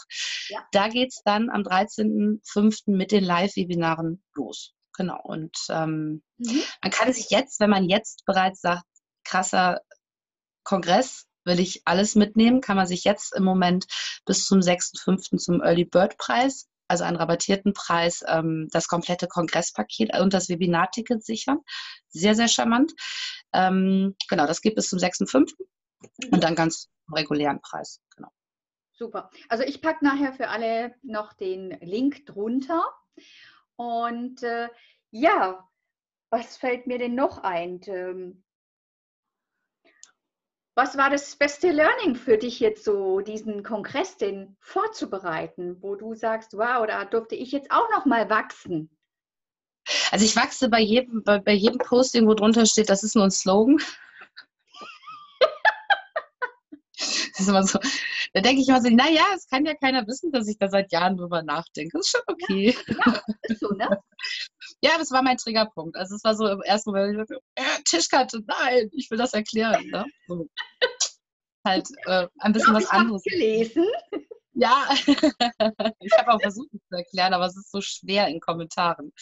ja. 0.50 0.66
da 0.72 0.88
geht 0.88 1.10
es 1.10 1.22
dann 1.24 1.50
am 1.50 1.62
13.05. 1.62 2.96
mit 2.96 3.12
den 3.12 3.24
Live-Webinaren 3.24 4.24
los. 4.36 4.74
Genau. 4.96 5.20
Und 5.24 5.58
ähm, 5.70 6.24
mhm. 6.38 6.64
man 6.82 6.92
kann 6.92 7.12
sich 7.14 7.30
jetzt, 7.30 7.60
wenn 7.60 7.70
man 7.70 7.90
jetzt 7.90 8.26
bereits 8.26 8.62
sagt, 8.62 8.86
krasser 9.26 9.82
Kongress, 10.64 11.26
will 11.46 11.60
ich 11.60 11.82
alles 11.86 12.16
mitnehmen, 12.16 12.62
kann 12.62 12.78
man 12.78 12.88
sich 12.88 13.04
jetzt 13.04 13.36
im 13.36 13.44
Moment 13.44 13.86
bis 14.26 14.46
zum 14.46 14.60
6.05. 14.60 15.38
zum 15.38 15.62
Early 15.62 15.84
Bird 15.84 16.18
Preis 16.18 16.70
also 16.94 17.06
einen 17.06 17.18
rabattierten 17.18 17.74
Preis, 17.74 18.24
ähm, 18.28 18.70
das 18.72 18.88
komplette 18.88 19.28
Kongresspaket 19.28 20.16
und 20.20 20.32
das 20.32 20.48
Webinarticket 20.48 21.26
sichern. 21.26 21.60
Sehr, 22.10 22.36
sehr 22.36 22.48
charmant. 22.48 22.94
Ähm, 23.52 24.16
genau, 24.30 24.46
das 24.46 24.62
gibt 24.62 24.78
es 24.78 24.90
zum 24.90 25.00
6.5. 25.00 25.52
und 26.32 26.44
dann 26.44 26.54
ganz 26.54 26.90
regulären 27.12 27.60
Preis. 27.62 28.00
Genau. 28.16 28.30
Super. 28.94 29.32
Also 29.50 29.64
ich 29.64 29.82
packe 29.82 30.06
nachher 30.06 30.34
für 30.34 30.50
alle 30.50 30.94
noch 31.02 31.34
den 31.34 31.72
Link 31.82 32.28
drunter. 32.28 32.86
Und 33.76 34.44
äh, 34.44 34.70
ja, 35.10 35.68
was 36.30 36.58
fällt 36.58 36.86
mir 36.86 37.00
denn 37.00 37.16
noch 37.16 37.40
ein? 37.40 37.82
Was 40.76 40.98
war 40.98 41.12
das 41.12 41.36
beste 41.36 41.72
Learning 41.72 42.16
für 42.16 42.38
dich 42.38 42.60
jetzt 42.60 42.84
so, 42.84 43.20
diesen 43.20 43.62
Kongress 43.64 44.18
denn 44.18 44.56
vorzubereiten, 44.60 45.78
wo 45.82 45.96
du 45.96 46.16
sagst, 46.16 46.54
wow, 46.54 46.88
da 46.88 47.06
durfte 47.06 47.36
ich 47.36 47.52
jetzt 47.52 47.70
auch 47.72 47.90
noch 47.92 48.06
mal 48.06 48.30
wachsen? 48.30 48.90
Also 50.12 50.26
ich 50.26 50.36
wachse 50.36 50.70
bei 50.70 50.80
jedem, 50.80 51.24
bei, 51.24 51.40
bei 51.40 51.54
jedem 51.54 51.78
Posting, 51.78 52.28
wo 52.28 52.34
drunter 52.34 52.66
steht, 52.66 52.90
das 52.90 53.04
ist 53.04 53.16
nur 53.16 53.26
ein 53.26 53.32
Slogan. 53.32 53.78
das 56.98 57.40
ist 57.40 57.48
immer 57.48 57.64
so. 57.64 57.78
Da 58.34 58.42
denke 58.42 58.62
ich 58.62 58.68
immer 58.68 58.82
so, 58.82 58.90
naja, 58.90 59.26
es 59.36 59.48
kann 59.48 59.66
ja 59.66 59.76
keiner 59.76 60.08
wissen, 60.08 60.32
dass 60.32 60.48
ich 60.48 60.58
da 60.58 60.70
seit 60.70 60.92
Jahren 60.92 61.18
drüber 61.18 61.44
nachdenke. 61.44 61.98
Das 61.98 62.08
ist 62.08 62.12
schon 62.12 62.22
okay. 62.26 62.76
Ja, 62.88 62.96
ja 63.06 63.22
ist 63.44 63.60
so, 63.60 63.70
ne? 63.70 64.02
Ja, 64.84 64.98
das 64.98 65.12
war 65.12 65.24
mein 65.24 65.38
Triggerpunkt. 65.38 65.96
Also 65.96 66.16
es 66.16 66.24
war 66.26 66.36
so 66.36 66.46
im 66.46 66.62
ersten 66.62 66.92
Moment, 66.92 67.14
ich 67.14 67.18
dachte, 67.18 67.42
äh, 67.56 67.84
Tischkarte, 67.86 68.42
nein, 68.46 68.90
ich 68.92 69.10
will 69.10 69.18
das 69.18 69.34
erklären. 69.34 69.88
Ne? 69.88 70.06
So. 70.28 70.50
halt 71.66 71.88
äh, 72.06 72.28
ein 72.40 72.52
bisschen 72.52 72.74
was 72.74 72.88
anderes. 72.88 73.24
gelesen. 73.24 73.86
Ja, 74.56 74.90
ich 76.00 76.12
habe 76.18 76.34
auch 76.34 76.42
versucht, 76.42 76.68
es 76.74 76.82
zu 76.90 76.96
erklären, 76.96 77.34
aber 77.34 77.46
es 77.46 77.56
ist 77.56 77.72
so 77.72 77.80
schwer 77.80 78.28
in 78.28 78.42
Kommentaren. 78.42 79.14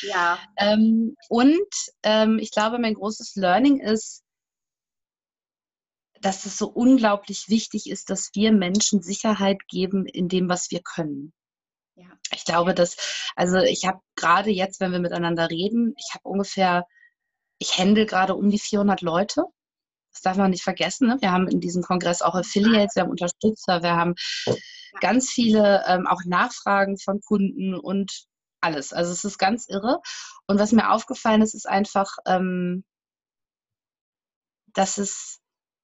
Ja. 0.00 0.38
Ähm, 0.56 1.16
und 1.28 1.68
ähm, 2.02 2.38
ich 2.38 2.50
glaube, 2.50 2.78
mein 2.78 2.94
großes 2.94 3.36
Learning 3.36 3.78
ist, 3.78 4.24
dass 6.22 6.46
es 6.46 6.56
so 6.56 6.66
unglaublich 6.66 7.48
wichtig 7.48 7.90
ist, 7.90 8.08
dass 8.08 8.30
wir 8.34 8.52
Menschen 8.52 9.02
Sicherheit 9.02 9.68
geben 9.68 10.06
in 10.06 10.28
dem, 10.28 10.48
was 10.48 10.70
wir 10.70 10.80
können. 10.82 11.34
Ja. 12.00 12.06
Ich 12.32 12.44
glaube, 12.46 12.74
dass, 12.74 12.96
also 13.36 13.58
ich 13.58 13.84
habe 13.84 14.00
gerade 14.16 14.50
jetzt, 14.50 14.80
wenn 14.80 14.92
wir 14.92 15.00
miteinander 15.00 15.50
reden, 15.50 15.94
ich 15.98 16.14
habe 16.14 16.26
ungefähr, 16.26 16.86
ich 17.58 17.78
handle 17.78 18.06
gerade 18.06 18.34
um 18.34 18.48
die 18.48 18.58
400 18.58 19.02
Leute. 19.02 19.44
Das 20.12 20.22
darf 20.22 20.38
man 20.38 20.50
nicht 20.50 20.62
vergessen. 20.62 21.08
Ne? 21.08 21.18
Wir 21.20 21.30
haben 21.30 21.46
in 21.46 21.60
diesem 21.60 21.82
Kongress 21.82 22.22
auch 22.22 22.34
Affiliates, 22.34 22.96
wir 22.96 23.02
haben 23.02 23.10
Unterstützer, 23.10 23.82
wir 23.82 23.96
haben 23.96 24.14
ganz 25.00 25.30
viele 25.30 25.84
ähm, 25.86 26.06
auch 26.06 26.22
Nachfragen 26.24 26.96
von 26.98 27.20
Kunden 27.20 27.74
und 27.74 28.24
alles. 28.62 28.94
Also 28.94 29.12
es 29.12 29.24
ist 29.24 29.38
ganz 29.38 29.68
irre. 29.68 30.00
Und 30.46 30.58
was 30.58 30.72
mir 30.72 30.90
aufgefallen 30.90 31.42
ist, 31.42 31.54
ist 31.54 31.68
einfach, 31.68 32.16
ähm, 32.26 32.84
dass 34.72 34.96
es, 34.96 35.40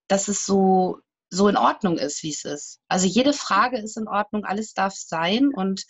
dass 0.08 0.28
es 0.28 0.46
so, 0.46 0.98
so 1.36 1.48
in 1.48 1.56
Ordnung 1.56 1.98
ist, 1.98 2.22
wie 2.22 2.30
es 2.30 2.44
ist. 2.44 2.80
Also 2.88 3.06
jede 3.06 3.32
Frage 3.32 3.78
ist 3.78 3.96
in 3.96 4.08
Ordnung, 4.08 4.44
alles 4.44 4.72
darf 4.74 4.94
sein 4.94 5.50
und 5.54 5.84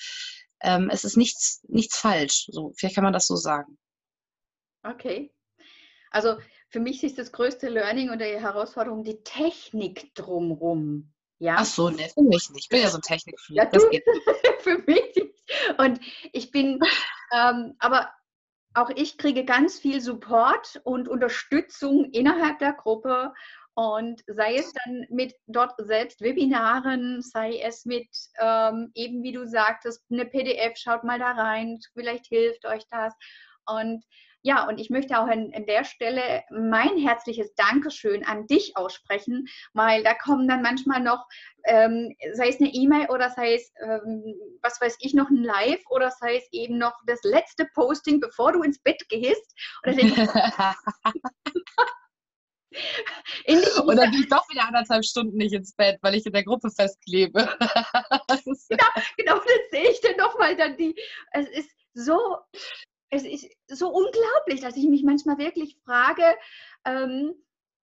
ähm, 0.60 0.90
es 0.90 1.04
ist 1.04 1.16
nichts, 1.16 1.62
nichts 1.68 1.98
falsch. 1.98 2.46
So, 2.50 2.72
vielleicht 2.76 2.94
kann 2.94 3.04
man 3.04 3.12
das 3.12 3.26
so 3.26 3.36
sagen. 3.36 3.78
Okay. 4.82 5.32
Also 6.10 6.36
für 6.68 6.80
mich 6.80 7.04
ist 7.04 7.18
das 7.18 7.32
größte 7.32 7.68
Learning 7.68 8.10
und 8.10 8.20
die 8.20 8.24
Herausforderung 8.24 9.04
die 9.04 9.22
Technik 9.22 10.14
drumherum. 10.14 11.12
Ja. 11.38 11.56
Ach 11.58 11.66
so, 11.66 11.90
ne, 11.90 12.08
für 12.14 12.22
mich 12.22 12.50
nicht. 12.50 12.64
Ich 12.64 12.68
bin 12.68 12.80
ja 12.80 12.88
so 12.88 12.98
ein 12.98 13.02
Technik. 13.02 13.36
Ja, 13.48 13.64
geht. 13.64 14.04
für 14.60 14.78
mich 14.86 15.14
nicht. 15.14 15.78
Und 15.78 16.00
ich 16.32 16.50
bin, 16.50 16.80
ähm, 17.32 17.74
aber 17.78 18.10
auch 18.74 18.90
ich 18.90 19.18
kriege 19.18 19.44
ganz 19.44 19.78
viel 19.78 20.00
Support 20.00 20.80
und 20.84 21.08
Unterstützung 21.08 22.10
innerhalb 22.12 22.58
der 22.58 22.72
Gruppe 22.72 23.32
und 23.76 24.22
sei 24.26 24.56
es 24.56 24.72
dann 24.72 25.06
mit 25.10 25.34
dort 25.46 25.74
selbst 25.76 26.22
Webinaren, 26.22 27.20
sei 27.20 27.60
es 27.60 27.84
mit 27.84 28.08
ähm, 28.40 28.90
eben 28.94 29.22
wie 29.22 29.32
du 29.32 29.46
sagtest, 29.46 30.02
eine 30.10 30.24
PDF, 30.24 30.78
schaut 30.78 31.04
mal 31.04 31.18
da 31.18 31.32
rein, 31.32 31.78
vielleicht 31.92 32.24
hilft 32.26 32.64
euch 32.64 32.84
das. 32.90 33.12
Und 33.66 34.02
ja, 34.40 34.66
und 34.66 34.78
ich 34.78 34.88
möchte 34.88 35.18
auch 35.18 35.26
an, 35.26 35.52
an, 35.54 35.66
der 35.66 35.84
Stelle 35.84 36.42
mein 36.50 36.96
herzliches 36.96 37.54
Dankeschön 37.54 38.24
an 38.24 38.46
dich 38.46 38.78
aussprechen, 38.78 39.46
weil 39.74 40.02
da 40.02 40.14
kommen 40.14 40.48
dann 40.48 40.62
manchmal 40.62 41.00
noch, 41.00 41.26
ähm, 41.64 42.16
sei 42.32 42.48
es 42.48 42.60
eine 42.60 42.72
E-Mail 42.72 43.10
oder 43.10 43.28
sei 43.28 43.56
es, 43.56 43.70
ähm, 43.82 44.22
was 44.62 44.80
weiß 44.80 44.96
ich, 45.00 45.12
noch 45.12 45.28
ein 45.28 45.42
Live 45.42 45.82
oder 45.90 46.10
sei 46.12 46.36
es 46.36 46.48
eben 46.52 46.78
noch 46.78 46.94
das 47.06 47.20
letzte 47.24 47.66
Posting, 47.74 48.20
bevor 48.20 48.52
du 48.52 48.62
ins 48.62 48.78
Bett 48.78 49.06
gehst. 49.10 49.54
Oder 49.82 49.92
Und 53.82 53.96
dann 53.96 54.10
gehe 54.10 54.20
ich 54.20 54.28
doch 54.28 54.48
wieder 54.50 54.66
anderthalb 54.66 55.04
Stunden 55.04 55.36
nicht 55.36 55.52
ins 55.52 55.74
Bett, 55.74 55.98
weil 56.02 56.14
ich 56.14 56.26
in 56.26 56.32
der 56.32 56.44
Gruppe 56.44 56.70
festklebe. 56.70 57.40
genau, 58.68 58.86
genau, 59.16 59.34
das 59.38 59.70
sehe 59.70 59.90
ich 59.90 60.00
dann 60.00 60.16
nochmal 60.16 60.56
dann 60.56 60.76
die. 60.76 60.94
Es 61.32 61.48
ist 61.48 61.70
so 61.94 62.18
es 63.10 63.22
ist 63.24 63.48
so 63.68 63.88
unglaublich, 63.88 64.60
dass 64.60 64.76
ich 64.76 64.86
mich 64.86 65.02
manchmal 65.02 65.38
wirklich 65.38 65.78
frage, 65.84 66.24
ähm, 66.84 67.34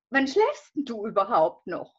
wann 0.09 0.27
schläfst 0.27 0.71
du 0.75 1.07
überhaupt 1.07 1.67
noch? 1.67 1.95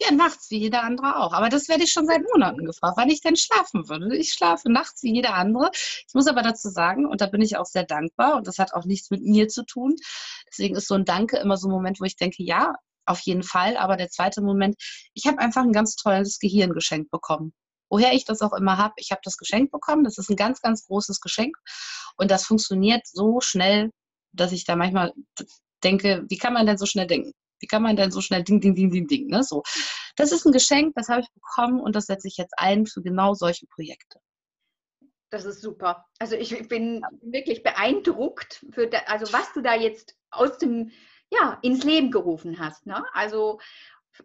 Ja, 0.00 0.10
nachts 0.12 0.50
wie 0.50 0.58
jeder 0.58 0.82
andere 0.82 1.16
auch. 1.16 1.32
Aber 1.32 1.48
das 1.48 1.68
werde 1.68 1.84
ich 1.84 1.92
schon 1.92 2.06
seit 2.06 2.22
Monaten 2.32 2.64
gefragt, 2.64 2.96
wann 2.96 3.10
ich 3.10 3.20
denn 3.20 3.36
schlafen 3.36 3.88
würde. 3.88 4.16
Ich 4.16 4.32
schlafe 4.32 4.70
nachts 4.70 5.02
wie 5.02 5.14
jeder 5.14 5.34
andere. 5.34 5.70
Ich 5.74 6.14
muss 6.14 6.26
aber 6.26 6.42
dazu 6.42 6.68
sagen, 6.68 7.06
und 7.06 7.20
da 7.20 7.26
bin 7.26 7.40
ich 7.40 7.56
auch 7.56 7.66
sehr 7.66 7.84
dankbar, 7.84 8.36
und 8.36 8.46
das 8.46 8.58
hat 8.58 8.74
auch 8.74 8.84
nichts 8.84 9.10
mit 9.10 9.22
mir 9.22 9.48
zu 9.48 9.64
tun. 9.64 9.94
Deswegen 10.50 10.74
ist 10.76 10.88
so 10.88 10.94
ein 10.94 11.04
Danke 11.04 11.36
immer 11.38 11.56
so 11.56 11.68
ein 11.68 11.72
Moment, 11.72 12.00
wo 12.00 12.04
ich 12.04 12.16
denke, 12.16 12.42
ja, 12.42 12.74
auf 13.06 13.20
jeden 13.20 13.44
Fall. 13.44 13.76
Aber 13.76 13.96
der 13.96 14.08
zweite 14.10 14.42
Moment, 14.42 14.76
ich 15.14 15.26
habe 15.26 15.38
einfach 15.38 15.62
ein 15.62 15.72
ganz 15.72 15.96
tolles 15.96 16.38
Gehirn 16.38 16.72
geschenkt 16.72 17.10
bekommen 17.10 17.52
woher 17.90 18.12
ich 18.12 18.24
das 18.24 18.42
auch 18.42 18.52
immer 18.52 18.76
habe. 18.76 18.94
Ich 18.96 19.12
habe 19.12 19.20
das 19.22 19.36
Geschenk 19.36 19.70
bekommen. 19.70 20.02
Das 20.02 20.18
ist 20.18 20.28
ein 20.28 20.36
ganz, 20.36 20.60
ganz 20.60 20.84
großes 20.86 21.20
Geschenk. 21.20 21.56
Und 22.16 22.30
das 22.32 22.44
funktioniert 22.44 23.06
so 23.06 23.40
schnell, 23.40 23.90
dass 24.32 24.50
ich 24.50 24.64
da 24.64 24.74
manchmal 24.74 25.12
denke, 25.84 26.24
wie 26.28 26.38
kann 26.38 26.54
man 26.54 26.66
denn 26.66 26.78
so 26.78 26.86
schnell 26.86 27.06
denken? 27.06 27.32
Wie 27.60 27.66
kann 27.66 27.82
man 27.82 27.96
denn 27.96 28.10
so 28.10 28.20
schnell 28.20 28.42
ding, 28.42 28.60
ding, 28.60 28.74
ding, 28.74 28.90
ding, 28.90 29.06
ding? 29.06 29.26
Ne? 29.28 29.42
So. 29.42 29.62
Das 30.16 30.32
ist 30.32 30.46
ein 30.46 30.52
Geschenk, 30.52 30.94
das 30.94 31.08
habe 31.08 31.22
ich 31.22 31.28
bekommen 31.32 31.80
und 31.80 31.96
das 31.96 32.06
setze 32.06 32.28
ich 32.28 32.36
jetzt 32.36 32.54
ein 32.56 32.86
für 32.86 33.02
genau 33.02 33.34
solche 33.34 33.66
Projekte. 33.66 34.20
Das 35.30 35.44
ist 35.44 35.60
super. 35.60 36.06
Also 36.20 36.36
ich 36.36 36.68
bin 36.68 37.02
wirklich 37.22 37.62
beeindruckt, 37.62 38.64
für 38.70 38.86
da, 38.86 38.98
also 39.06 39.32
was 39.32 39.52
du 39.52 39.62
da 39.62 39.74
jetzt 39.74 40.16
aus 40.30 40.58
dem, 40.58 40.92
ja, 41.30 41.58
ins 41.62 41.82
Leben 41.82 42.12
gerufen 42.12 42.60
hast. 42.60 42.86
Ne? 42.86 43.04
Also 43.12 43.58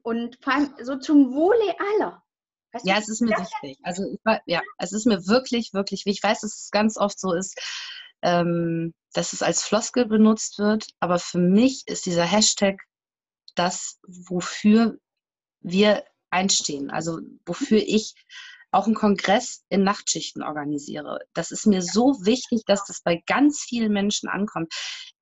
und 0.04 0.38
vor 0.42 0.54
allem 0.54 0.74
so 0.82 0.98
zum 0.98 1.34
Wohle 1.34 1.76
aller. 1.80 2.24
Weißt 2.72 2.86
ja, 2.86 2.98
es 3.00 3.10
ist 3.10 3.22
mir 3.22 3.32
wichtig. 3.32 3.80
Also 3.82 4.04
ja, 4.46 4.62
es 4.78 4.92
ist 4.92 5.08
mir 5.08 5.26
wirklich, 5.26 5.74
wirklich 5.74 6.06
wichtig. 6.06 6.20
Ich 6.20 6.30
weiß, 6.30 6.42
dass 6.42 6.56
es 6.56 6.70
ganz 6.72 6.98
oft 6.98 7.20
so 7.20 7.34
ist, 7.34 7.60
ähm, 8.22 8.94
dass 9.13 9.34
es 9.34 9.42
als 9.42 9.63
Floskel 9.63 10.06
benutzt 10.06 10.60
wird, 10.60 10.86
aber 11.00 11.18
für 11.18 11.39
mich 11.39 11.84
ist 11.88 12.06
dieser 12.06 12.26
Hashtag 12.26 12.80
das, 13.56 14.00
wofür 14.08 14.98
wir 15.62 16.04
einstehen, 16.30 16.90
also 16.90 17.20
wofür 17.46 17.80
ich 17.80 18.16
auch 18.72 18.86
einen 18.86 18.96
Kongress 18.96 19.64
in 19.70 19.84
Nachtschichten 19.84 20.44
organisiere. 20.44 21.20
Das 21.34 21.52
ist 21.52 21.66
mir 21.66 21.82
so 21.82 22.24
wichtig, 22.24 22.64
dass 22.66 22.86
das 22.86 23.02
bei 23.02 23.22
ganz 23.26 23.62
vielen 23.62 23.92
Menschen 23.92 24.30
ankommt. 24.30 24.72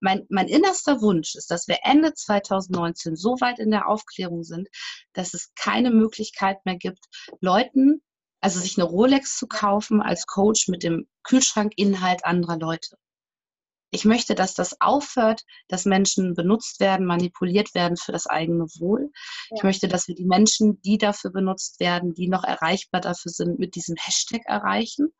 Mein, 0.01 0.25
mein 0.29 0.47
innerster 0.47 1.01
Wunsch 1.01 1.35
ist, 1.35 1.49
dass 1.49 1.67
wir 1.67 1.77
Ende 1.83 2.13
2019 2.13 3.15
so 3.15 3.39
weit 3.39 3.59
in 3.59 3.71
der 3.71 3.87
Aufklärung 3.87 4.43
sind, 4.43 4.67
dass 5.13 5.33
es 5.33 5.53
keine 5.55 5.91
Möglichkeit 5.91 6.57
mehr 6.65 6.75
gibt, 6.75 7.05
Leuten, 7.39 8.01
also 8.41 8.59
sich 8.59 8.77
eine 8.77 8.85
Rolex 8.85 9.37
zu 9.37 9.47
kaufen 9.47 10.01
als 10.01 10.27
Coach 10.27 10.67
mit 10.67 10.83
dem 10.83 11.07
Kühlschrankinhalt 11.23 12.25
anderer 12.25 12.57
Leute. 12.57 12.97
Ich 13.91 14.05
möchte, 14.05 14.35
dass 14.35 14.53
das 14.53 14.81
aufhört, 14.81 15.43
dass 15.67 15.85
Menschen 15.85 16.33
benutzt 16.33 16.79
werden, 16.79 17.05
manipuliert 17.05 17.73
werden 17.73 17.97
für 17.97 18.11
das 18.11 18.27
eigene 18.27 18.65
Wohl. 18.79 19.11
Ja. 19.49 19.57
Ich 19.57 19.63
möchte, 19.63 19.87
dass 19.87 20.07
wir 20.07 20.15
die 20.15 20.25
Menschen, 20.25 20.81
die 20.81 20.97
dafür 20.97 21.31
benutzt 21.31 21.79
werden, 21.79 22.13
die 22.13 22.27
noch 22.27 22.43
erreichbar 22.43 23.01
dafür 23.01 23.31
sind, 23.31 23.59
mit 23.59 23.75
diesem 23.75 23.95
Hashtag 23.97 24.41
erreichen 24.45 25.13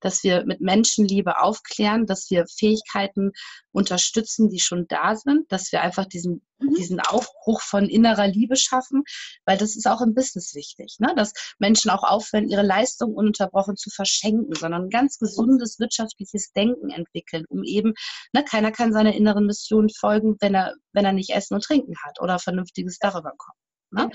dass 0.00 0.22
wir 0.22 0.44
mit 0.44 0.60
Menschenliebe 0.60 1.40
aufklären, 1.40 2.06
dass 2.06 2.30
wir 2.30 2.46
Fähigkeiten 2.46 3.32
unterstützen, 3.72 4.48
die 4.50 4.60
schon 4.60 4.86
da 4.88 5.16
sind, 5.16 5.50
dass 5.50 5.72
wir 5.72 5.82
einfach 5.82 6.06
diesen, 6.06 6.42
mhm. 6.58 6.74
diesen 6.74 7.00
Aufbruch 7.00 7.60
von 7.60 7.88
innerer 7.88 8.26
Liebe 8.26 8.56
schaffen, 8.56 9.04
weil 9.44 9.58
das 9.58 9.76
ist 9.76 9.86
auch 9.86 10.00
im 10.00 10.14
Business 10.14 10.54
wichtig, 10.54 10.96
ne? 10.98 11.12
dass 11.16 11.32
Menschen 11.58 11.90
auch 11.90 12.02
aufhören, 12.02 12.48
ihre 12.48 12.62
Leistung 12.62 13.14
ununterbrochen 13.14 13.76
zu 13.76 13.90
verschenken, 13.90 14.54
sondern 14.54 14.84
ein 14.84 14.90
ganz 14.90 15.18
gesundes 15.18 15.78
wirtschaftliches 15.78 16.52
Denken 16.52 16.90
entwickeln, 16.90 17.44
um 17.48 17.62
eben, 17.64 17.94
ne, 18.32 18.44
keiner 18.44 18.72
kann 18.72 18.92
seiner 18.92 19.14
inneren 19.14 19.46
Mission 19.46 19.88
folgen, 19.90 20.36
wenn 20.40 20.54
er, 20.54 20.74
wenn 20.92 21.04
er 21.04 21.12
nicht 21.12 21.30
Essen 21.30 21.54
und 21.54 21.64
Trinken 21.64 21.94
hat 22.04 22.20
oder 22.20 22.38
vernünftiges 22.38 22.98
darüber 22.98 23.32
kommt. 23.36 23.58
Ne? 23.90 24.10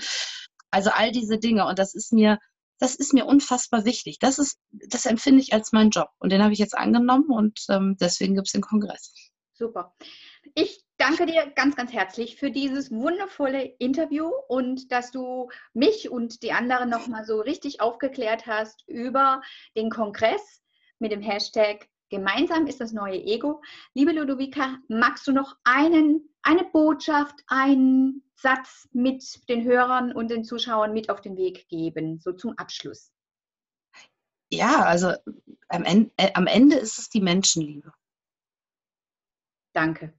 Also 0.70 0.90
all 0.90 1.12
diese 1.12 1.38
Dinge. 1.38 1.66
Und 1.66 1.78
das 1.78 1.94
ist 1.94 2.12
mir 2.12 2.38
das 2.78 2.94
ist 2.94 3.14
mir 3.14 3.26
unfassbar 3.26 3.84
wichtig. 3.84 4.18
Das 4.18 4.38
ist, 4.38 4.58
das 4.70 5.06
empfinde 5.06 5.40
ich 5.40 5.52
als 5.52 5.72
meinen 5.72 5.90
Job. 5.90 6.08
Und 6.18 6.32
den 6.32 6.42
habe 6.42 6.52
ich 6.52 6.58
jetzt 6.58 6.76
angenommen 6.76 7.30
und 7.30 7.60
ähm, 7.70 7.96
deswegen 8.00 8.34
gibt 8.34 8.48
es 8.48 8.52
den 8.52 8.62
Kongress. 8.62 9.12
Super. 9.52 9.94
Ich 10.54 10.84
danke 10.96 11.26
dir 11.26 11.46
ganz, 11.54 11.76
ganz 11.76 11.92
herzlich 11.92 12.36
für 12.36 12.50
dieses 12.50 12.90
wundervolle 12.90 13.62
Interview 13.78 14.30
und 14.48 14.90
dass 14.90 15.12
du 15.12 15.48
mich 15.72 16.10
und 16.10 16.42
die 16.42 16.52
anderen 16.52 16.90
nochmal 16.90 17.24
so 17.24 17.40
richtig 17.40 17.80
aufgeklärt 17.80 18.46
hast 18.46 18.82
über 18.88 19.42
den 19.76 19.90
Kongress 19.90 20.62
mit 20.98 21.12
dem 21.12 21.22
Hashtag 21.22 21.88
Gemeinsam 22.14 22.68
ist 22.68 22.80
das 22.80 22.92
neue 22.92 23.20
Ego. 23.24 23.60
Liebe 23.92 24.12
Ludovica, 24.12 24.78
magst 24.86 25.26
du 25.26 25.32
noch 25.32 25.56
einen, 25.64 26.28
eine 26.42 26.62
Botschaft, 26.62 27.42
einen 27.48 28.22
Satz 28.36 28.88
mit 28.92 29.48
den 29.48 29.64
Hörern 29.64 30.12
und 30.12 30.30
den 30.30 30.44
Zuschauern 30.44 30.92
mit 30.92 31.10
auf 31.10 31.20
den 31.20 31.36
Weg 31.36 31.66
geben, 31.66 32.20
so 32.20 32.32
zum 32.32 32.56
Abschluss? 32.56 33.10
Ja, 34.48 34.84
also 34.84 35.12
am 35.66 35.82
Ende, 35.82 36.12
äh, 36.16 36.30
am 36.34 36.46
Ende 36.46 36.76
ist 36.76 37.00
es 37.00 37.08
die 37.08 37.20
Menschenliebe. 37.20 37.92
Danke. 39.72 40.14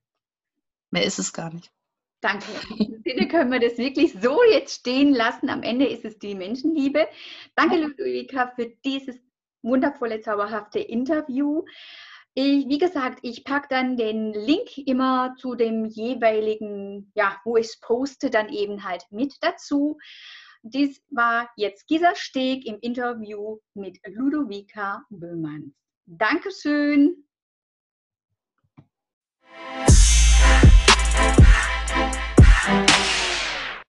Mehr 0.91 1.05
ist 1.05 1.19
es 1.19 1.31
gar 1.31 1.53
nicht. 1.53 1.71
Danke. 2.19 2.45
In 2.77 3.01
Sinne 3.03 3.29
können 3.29 3.53
wir 3.53 3.61
das 3.61 3.77
wirklich 3.77 4.11
so 4.21 4.43
jetzt 4.51 4.81
stehen 4.81 5.13
lassen. 5.13 5.49
Am 5.49 5.63
Ende 5.63 5.87
ist 5.87 6.03
es 6.03 6.19
die 6.19 6.35
Menschenliebe. 6.35 7.07
Danke, 7.55 7.77
Ludwika, 7.77 8.51
für 8.53 8.67
dieses 8.83 9.17
wundervolle, 9.65 10.21
zauberhafte 10.21 10.79
Interview. 10.79 11.63
Ich, 12.33 12.67
wie 12.67 12.77
gesagt, 12.77 13.19
ich 13.21 13.43
packe 13.43 13.67
dann 13.69 13.97
den 13.97 14.33
Link 14.33 14.77
immer 14.77 15.35
zu 15.37 15.55
dem 15.55 15.85
jeweiligen, 15.85 17.11
ja, 17.15 17.37
wo 17.45 17.57
ich 17.57 17.67
es 17.67 17.79
poste, 17.79 18.29
dann 18.29 18.49
eben 18.49 18.83
halt 18.83 19.05
mit 19.09 19.35
dazu. 19.41 19.97
dies 20.63 21.01
war 21.11 21.49
jetzt 21.57 21.87
Gisa 21.87 22.15
Steg 22.15 22.65
im 22.65 22.77
Interview 22.81 23.59
mit 23.73 23.99
Ludovica 24.07 25.03
Böhmann. 25.09 25.75
Dankeschön. 26.05 27.25